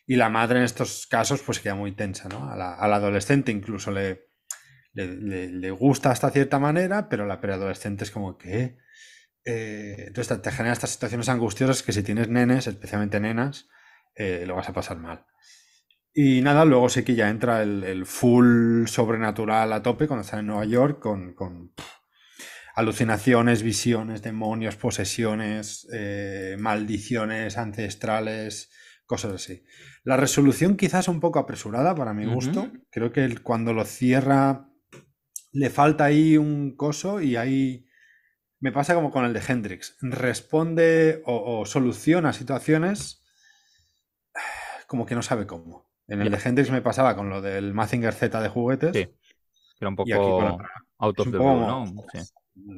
Y 0.06 0.16
la 0.16 0.30
madre 0.30 0.60
en 0.60 0.66
estos 0.66 1.06
casos 1.08 1.42
pues 1.44 1.60
queda 1.60 1.76
muy 1.76 1.92
tensa, 1.92 2.28
¿no? 2.28 2.50
A 2.50 2.56
la, 2.56 2.74
a 2.74 2.88
la 2.88 2.96
adolescente 2.96 3.52
incluso 3.52 3.92
le, 3.92 4.27
le, 4.98 5.16
le, 5.16 5.48
le, 5.52 5.72
gusta 5.72 6.10
hasta 6.10 6.32
cierta 6.32 6.58
manera, 6.58 7.08
pero 7.08 7.26
la 7.26 7.40
preadolescente 7.40 8.04
es 8.04 8.12
como 8.12 8.38
que... 8.38 8.78
Eh, 9.46 10.06
entonces 10.08 10.42
te 10.42 10.52
genera 10.52 10.74
estas 10.74 10.90
situaciones 10.90 11.30
angustiosas 11.30 11.84
que 11.84 11.94
si 11.94 12.04
tienes 12.04 12.28
nenes, 12.28 12.68
especialmente 12.68 13.20
nenas, 13.20 13.70
eh, 14.16 14.44
lo 14.46 14.56
vas 14.56 14.68
a 14.68 14.74
pasar 14.74 14.98
mal. 14.98 15.26
Y 16.14 16.42
nada, 16.42 16.66
luego 16.66 16.90
sí 16.90 17.04
que 17.04 17.16
ya 17.16 17.30
entra 17.30 17.62
el, 17.62 17.84
el, 17.84 18.06
full 18.06 18.88
sobrenatural 18.88 19.72
a 19.72 19.84
tope 19.84 20.08
cuando 20.08 20.26
están 20.26 20.40
en 20.40 20.48
Nueva 20.48 20.66
York 20.66 21.00
con, 21.00 21.34
con 21.34 21.70
pff, 21.70 21.86
alucinaciones, 22.76 23.62
visiones, 23.62 24.24
demonios, 24.24 24.76
posesiones, 24.76 25.88
eh, 25.94 26.58
maldiciones 26.60 27.58
ancestrales, 27.58 28.72
cosas 29.06 29.34
así. 29.34 29.64
La 30.04 30.18
resolución 30.18 30.76
quizás 30.76 31.08
un 31.08 31.20
poco 31.20 31.40
apresurada 31.40 31.94
para 31.96 32.14
mi 32.14 32.26
gusto. 32.26 32.62
Uh 32.62 32.66
-huh. 32.66 32.86
Creo 32.90 33.12
que 33.12 33.38
cuando 33.38 33.74
lo 33.74 33.86
cierra 33.86 34.68
le 35.58 35.72
falta 35.72 36.06
ahí 36.06 36.38
un 36.38 36.76
coso 36.76 37.20
y 37.20 37.36
ahí 37.36 37.88
me 38.60 38.72
pasa 38.72 38.94
como 38.94 39.10
con 39.10 39.26
el 39.26 39.34
de 39.34 39.42
Hendrix. 39.46 39.98
Responde 40.02 41.24
o, 41.26 41.60
o 41.60 41.66
soluciona 41.66 42.32
situaciones 42.32 43.24
como 44.88 45.08
que 45.08 45.16
no 45.16 45.24
sabe 45.24 45.48
cómo. 45.48 45.88
En 46.08 46.22
el 46.22 46.32
de 46.32 46.40
Hendrix 46.44 46.70
me 46.70 46.82
pasaba 46.82 47.16
con 47.16 47.30
lo 47.30 47.42
del 47.42 47.74
Mazinger 47.74 48.14
Z 48.14 48.40
de 48.40 48.50
juguetes. 48.50 48.94
Sí. 48.94 49.10
Era 49.80 49.90
un 49.90 49.96
poco 49.96 50.10
bueno, 50.16 50.58
out 51.00 51.20
of 51.20 51.26
the 51.26 51.38
blue, 51.38 51.44
¿no? 51.44 51.86
Sí. 52.14 52.20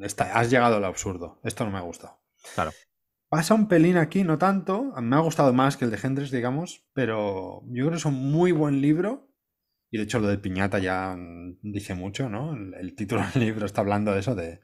Está, 0.02 0.38
has 0.38 0.50
llegado 0.50 0.76
al 0.76 0.84
absurdo. 0.84 1.38
Esto 1.44 1.64
no 1.64 1.70
me 1.70 1.78
ha 1.78 1.82
gustado. 1.82 2.18
Claro. 2.54 2.72
Pasa 3.28 3.54
un 3.54 3.68
pelín 3.68 3.98
aquí, 3.98 4.24
no 4.24 4.38
tanto. 4.38 4.92
Me 5.00 5.16
ha 5.16 5.20
gustado 5.20 5.52
más 5.52 5.76
que 5.76 5.84
el 5.84 5.90
de 5.90 5.98
Hendrix, 6.02 6.30
digamos, 6.30 6.84
pero 6.92 7.62
yo 7.66 7.84
creo 7.84 7.90
que 7.90 7.96
es 7.98 8.04
un 8.04 8.32
muy 8.32 8.52
buen 8.52 8.80
libro. 8.80 9.29
Y 9.90 9.98
de 9.98 10.04
hecho 10.04 10.20
lo 10.20 10.28
de 10.28 10.38
Piñata 10.38 10.78
ya 10.78 11.14
mm, 11.16 11.58
dice 11.62 11.94
mucho, 11.94 12.28
¿no? 12.28 12.54
El, 12.54 12.74
el 12.74 12.94
título 12.94 13.22
del 13.34 13.44
libro 13.44 13.66
está 13.66 13.80
hablando 13.82 14.12
de 14.12 14.20
eso, 14.20 14.34
de 14.34 14.60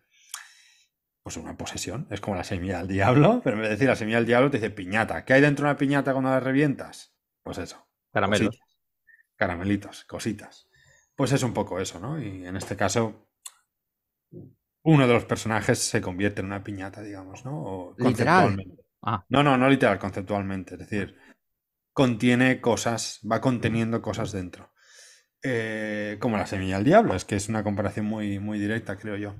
pues 1.22 1.36
una 1.36 1.56
posesión. 1.56 2.06
Es 2.10 2.20
como 2.20 2.36
la 2.36 2.44
semilla 2.44 2.78
del 2.78 2.88
diablo, 2.88 3.40
pero 3.42 3.56
en 3.56 3.62
vez 3.62 3.70
de 3.70 3.74
decir 3.74 3.88
la 3.88 3.96
semilla 3.96 4.18
del 4.18 4.26
diablo 4.26 4.50
te 4.50 4.58
dice 4.58 4.70
piñata. 4.70 5.24
¿Qué 5.24 5.32
hay 5.34 5.40
dentro 5.40 5.64
de 5.64 5.70
una 5.72 5.78
piñata 5.78 6.12
cuando 6.12 6.30
la 6.30 6.40
revientas? 6.40 7.16
Pues 7.42 7.58
eso. 7.58 7.88
Caramelos. 8.12 8.56
cositas. 8.56 8.76
Caramelitos, 9.36 10.04
cositas. 10.04 10.68
Pues 11.16 11.32
es 11.32 11.42
un 11.42 11.52
poco 11.54 11.80
eso, 11.80 11.98
¿no? 12.00 12.20
Y 12.20 12.46
en 12.46 12.56
este 12.56 12.76
caso, 12.76 13.28
uno 14.82 15.06
de 15.06 15.12
los 15.14 15.24
personajes 15.24 15.78
se 15.78 16.00
convierte 16.00 16.40
en 16.40 16.46
una 16.46 16.62
piñata, 16.62 17.02
digamos, 17.02 17.44
¿no? 17.44 17.62
O 17.62 17.94
Literal. 17.98 18.56
conceptualmente. 18.56 18.84
Ah, 19.02 19.24
No, 19.28 19.42
no, 19.42 19.56
no 19.58 19.68
literal, 19.68 19.98
conceptualmente. 19.98 20.74
Es 20.74 20.80
decir, 20.80 21.18
contiene 21.92 22.60
cosas, 22.60 23.20
va 23.30 23.40
conteniendo 23.40 24.00
cosas 24.02 24.32
dentro. 24.32 24.72
Eh, 25.42 26.16
como 26.20 26.36
la 26.36 26.46
semilla 26.46 26.76
del 26.76 26.84
diablo, 26.84 27.14
es 27.14 27.24
que 27.24 27.36
es 27.36 27.48
una 27.48 27.62
comparación 27.62 28.06
muy, 28.06 28.38
muy 28.38 28.58
directa, 28.58 28.96
creo 28.96 29.16
yo. 29.16 29.34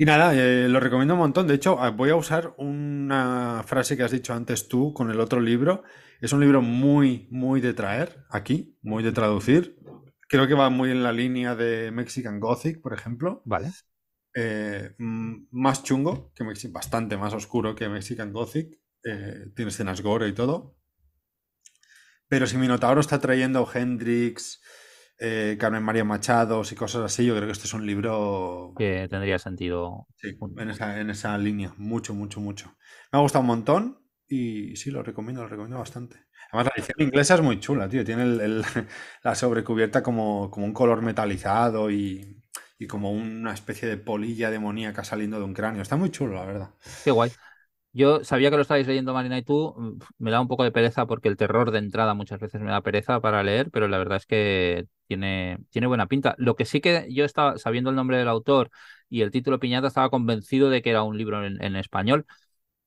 Y 0.00 0.06
nada, 0.06 0.32
eh, 0.34 0.66
lo 0.68 0.80
recomiendo 0.80 1.12
un 1.14 1.20
montón. 1.20 1.46
De 1.46 1.54
hecho, 1.54 1.78
ah, 1.78 1.90
voy 1.90 2.08
a 2.08 2.16
usar 2.16 2.54
una 2.56 3.62
frase 3.66 3.96
que 3.98 4.02
has 4.02 4.10
dicho 4.10 4.32
antes 4.32 4.66
tú 4.66 4.94
con 4.94 5.10
el 5.10 5.20
otro 5.20 5.40
libro. 5.40 5.82
Es 6.22 6.32
un 6.32 6.40
libro 6.40 6.62
muy, 6.62 7.28
muy 7.30 7.60
de 7.60 7.74
traer 7.74 8.24
aquí, 8.30 8.78
muy 8.80 9.02
de 9.02 9.12
traducir. 9.12 9.78
Creo 10.26 10.48
que 10.48 10.54
va 10.54 10.70
muy 10.70 10.90
en 10.90 11.02
la 11.02 11.12
línea 11.12 11.54
de 11.54 11.90
Mexican 11.90 12.40
Gothic, 12.40 12.80
por 12.80 12.94
ejemplo. 12.94 13.42
vale. 13.44 13.72
Eh, 14.34 14.94
más 14.98 15.82
chungo, 15.82 16.32
que 16.34 16.44
bastante 16.70 17.16
más 17.16 17.34
oscuro 17.34 17.74
que 17.74 17.88
Mexican 17.88 18.32
Gothic. 18.32 18.80
Eh, 19.04 19.50
tiene 19.54 19.70
escenas 19.70 20.00
gore 20.00 20.28
y 20.28 20.32
todo. 20.32 20.79
Pero 22.30 22.46
si 22.46 22.56
Minotauro 22.58 23.00
está 23.02 23.20
trayendo 23.20 23.68
Hendrix, 23.72 24.62
eh, 25.18 25.56
Carmen 25.60 25.82
María 25.84 26.04
Machados 26.04 26.72
y 26.72 26.76
cosas 26.76 27.02
así, 27.04 27.26
yo 27.26 27.34
creo 27.36 27.46
que 27.46 27.52
este 27.52 27.66
es 27.66 27.74
un 27.74 27.86
libro 27.86 28.72
Que 28.76 29.06
tendría 29.08 29.38
sentido. 29.38 30.08
sí, 30.16 30.36
en 30.58 30.70
esa, 30.70 31.00
en 31.00 31.10
esa 31.10 31.36
línea. 31.38 31.74
Mucho, 31.78 32.14
mucho, 32.14 32.40
mucho. 32.40 32.76
Me 33.12 33.18
ha 33.18 33.22
gustado 33.22 33.40
un 33.42 33.46
montón 33.48 33.98
y 34.28 34.76
sí, 34.76 34.90
lo 34.90 35.02
recomiendo, 35.02 35.42
lo 35.42 35.48
recomiendo 35.48 35.78
bastante. 35.78 36.16
Además, 36.52 36.66
la 36.66 36.72
edición 36.82 37.08
inglesa 37.08 37.34
es 37.34 37.42
muy 37.42 37.60
chula, 37.60 37.88
tío. 37.88 38.04
Tiene 38.04 38.22
el- 38.24 38.40
el- 38.40 38.64
la 39.22 39.34
sobrecubierta 39.34 40.02
como, 40.02 40.50
como 40.50 40.66
un 40.66 40.72
color 40.72 41.02
metalizado 41.02 41.90
y, 41.90 42.42
y 42.78 42.86
como 42.86 43.12
una 43.12 43.52
especie 43.54 43.88
de 43.88 43.96
polilla 43.96 44.50
demoníaca 44.50 45.04
saliendo 45.04 45.38
de 45.38 45.44
un 45.44 45.54
cráneo. 45.54 45.82
Está 45.82 45.96
muy 45.96 46.10
chulo, 46.10 46.34
la 46.34 46.44
verdad. 46.44 46.70
Qué 47.02 47.10
guay. 47.10 47.30
Yo 47.92 48.22
sabía 48.24 48.50
que 48.50 48.56
lo 48.56 48.62
estabais 48.62 48.86
leyendo 48.86 49.12
Marina 49.14 49.38
y 49.38 49.42
tú. 49.42 49.74
mm, 49.76 49.98
Me 50.18 50.30
da 50.30 50.40
un 50.40 50.48
poco 50.48 50.64
de 50.64 50.72
pereza 50.72 51.06
porque 51.06 51.28
el 51.28 51.36
terror 51.36 51.70
de 51.72 51.78
entrada 51.78 52.14
muchas 52.14 52.40
veces 52.40 52.60
me 52.60 52.70
da 52.70 52.82
pereza 52.82 53.20
para 53.20 53.42
leer, 53.42 53.70
pero 53.70 53.88
la 53.88 53.98
verdad 53.98 54.18
es 54.18 54.26
que 54.26 54.86
tiene, 55.08 55.58
tiene 55.70 55.86
buena 55.88 56.06
pinta. 56.06 56.34
Lo 56.38 56.54
que 56.56 56.64
sí 56.64 56.80
que 56.80 57.06
yo 57.12 57.24
estaba, 57.24 57.58
sabiendo 57.58 57.90
el 57.90 57.96
nombre 57.96 58.16
del 58.18 58.28
autor 58.28 58.70
y 59.08 59.22
el 59.22 59.30
título 59.32 59.58
Piñata, 59.58 59.88
estaba 59.88 60.10
convencido 60.10 60.70
de 60.70 60.82
que 60.82 60.90
era 60.90 61.02
un 61.02 61.18
libro 61.18 61.44
en, 61.44 61.62
en 61.62 61.76
español. 61.76 62.26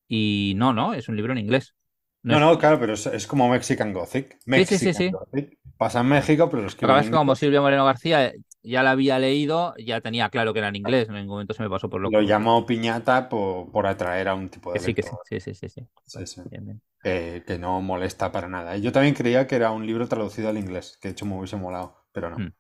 Y 0.08 0.54
no, 0.58 0.74
no, 0.74 0.94
es 0.96 1.10
un 1.10 1.16
libro 1.18 1.34
en 1.34 1.40
inglés. 1.40 1.76
No 2.24 2.34
No, 2.34 2.40
es- 2.40 2.44
no, 2.44 2.58
claro, 2.58 2.80
pero 2.80 2.94
es, 2.94 3.06
es 3.08 3.28
como 3.28 3.50
Mexican 3.50 3.94
Gothic. 3.94 4.38
Sí, 4.50 4.66
sí, 4.66 4.78
sí, 4.80 4.94
Mexican 4.94 4.94
sí. 4.94 5.12
Gothic. 5.12 5.58
Pasa 5.78 6.02
en 6.02 6.08
México, 6.08 6.50
pero 6.50 6.64
que 6.64 6.68
es 6.68 6.76
que 6.76 6.86
como 7.10 7.36
inglés. 7.36 7.36
Silvia 7.36 7.62
Moreno 7.62 7.86
García 7.86 8.26
eh, 8.28 8.36
ya 8.64 8.84
la 8.84 8.92
había 8.92 9.20
leído, 9.20 9.76
ya 9.78 10.02
tenía 10.02 10.30
claro 10.30 10.54
que 10.54 10.60
era 10.60 10.70
en 10.70 10.76
inglés. 10.78 11.08
En 11.10 11.16
ningún 11.16 11.30
momento 11.36 11.54
se 11.54 11.64
me 11.64 11.70
pasó 11.70 11.90
por 11.90 12.02
loco. 12.02 12.14
Lo 12.14 12.22
llamó 12.22 12.66
piñata 12.66 13.30
por, 13.30 13.72
por 13.72 13.88
atraer 13.88 14.28
a 14.28 14.36
un 14.36 14.50
tipo 14.50 14.72
de 14.72 14.76
Que 14.76 14.80
sí, 14.80 14.94
que 14.96 15.04
sí, 15.04 15.16
sí, 15.30 15.40
sí, 15.40 15.54
sí, 15.56 15.70
sí. 15.70 15.88
Sí, 16.06 16.26
sí. 16.28 16.42
Bien, 16.46 16.66
bien. 16.66 16.82
Eh, 17.04 17.44
que 17.48 17.58
no 17.60 17.82
molesta 17.82 18.32
para 18.32 18.48
nada. 18.48 18.78
Yo 18.78 18.92
también 18.94 19.16
creía 19.16 19.48
que 19.48 19.56
era 19.58 19.72
un 19.72 19.86
libro 19.86 20.08
traducido 20.08 20.50
al 20.50 20.58
inglés, 20.58 20.98
que 21.02 21.10
de 21.10 21.14
hecho 21.14 21.26
me 21.26 21.38
hubiese 21.38 21.58
molado, 21.58 22.06
pero 22.14 22.30
no. 22.30 22.44
Mm. 22.44 22.54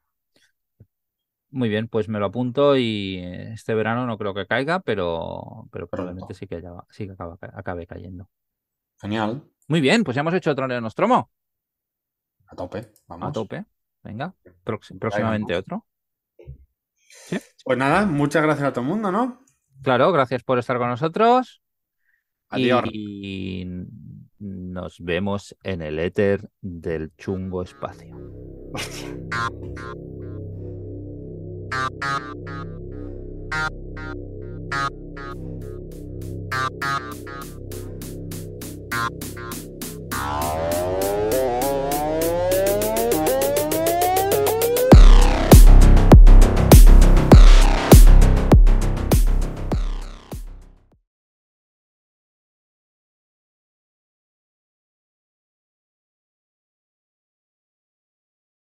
Muy 1.52 1.70
bien, 1.70 1.88
pues 1.88 2.10
me 2.10 2.20
lo 2.20 2.26
apunto 2.26 2.76
y 2.78 3.18
eh, 3.20 3.54
este 3.54 3.76
verano 3.76 4.08
no 4.08 4.18
creo 4.18 4.34
que 4.34 4.48
caiga, 4.48 4.80
pero, 4.80 5.68
pero 5.72 5.88
probablemente 5.88 6.34
sí 6.34 6.48
que, 6.48 6.62
sí 6.90 7.06
que 7.06 7.12
acaba- 7.14 7.38
acabe 7.54 7.86
cayendo. 7.86 8.28
Genial, 9.04 9.44
Muy 9.68 9.82
bien, 9.82 10.04
pues 10.04 10.16
ya 10.16 10.22
hemos 10.22 10.34
hecho 10.34 10.52
otro 10.52 10.68
Nostromo. 10.68 11.32
a 12.52 12.56
tope, 12.56 12.80
A 13.20 13.32
vamos. 13.32 13.38
tope. 13.38 13.66
Venga, 14.04 14.36
próximamente 15.00 15.56
vamos. 15.58 15.64
Pues 17.64 17.78
nada, 17.78 18.06
muchas 18.06 18.44
gracias 18.44 18.68
a 18.68 18.74
todo 18.74 18.82
el 18.82 18.88
mundo, 18.88 19.12
¿no? 19.12 19.44
Claro, 19.82 20.12
gracias 20.12 20.44
por 20.44 20.60
estar 20.60 20.78
con 20.78 20.90
nosotros. 20.90 21.62
Adiós. 22.50 22.84
Y 22.92 23.66
nos 24.40 24.98
vemos 25.00 25.56
en 25.64 25.82
el 25.82 26.00
éter 26.00 26.50
del 26.62 27.12
chungo 27.18 27.64
espacio. 27.64 28.16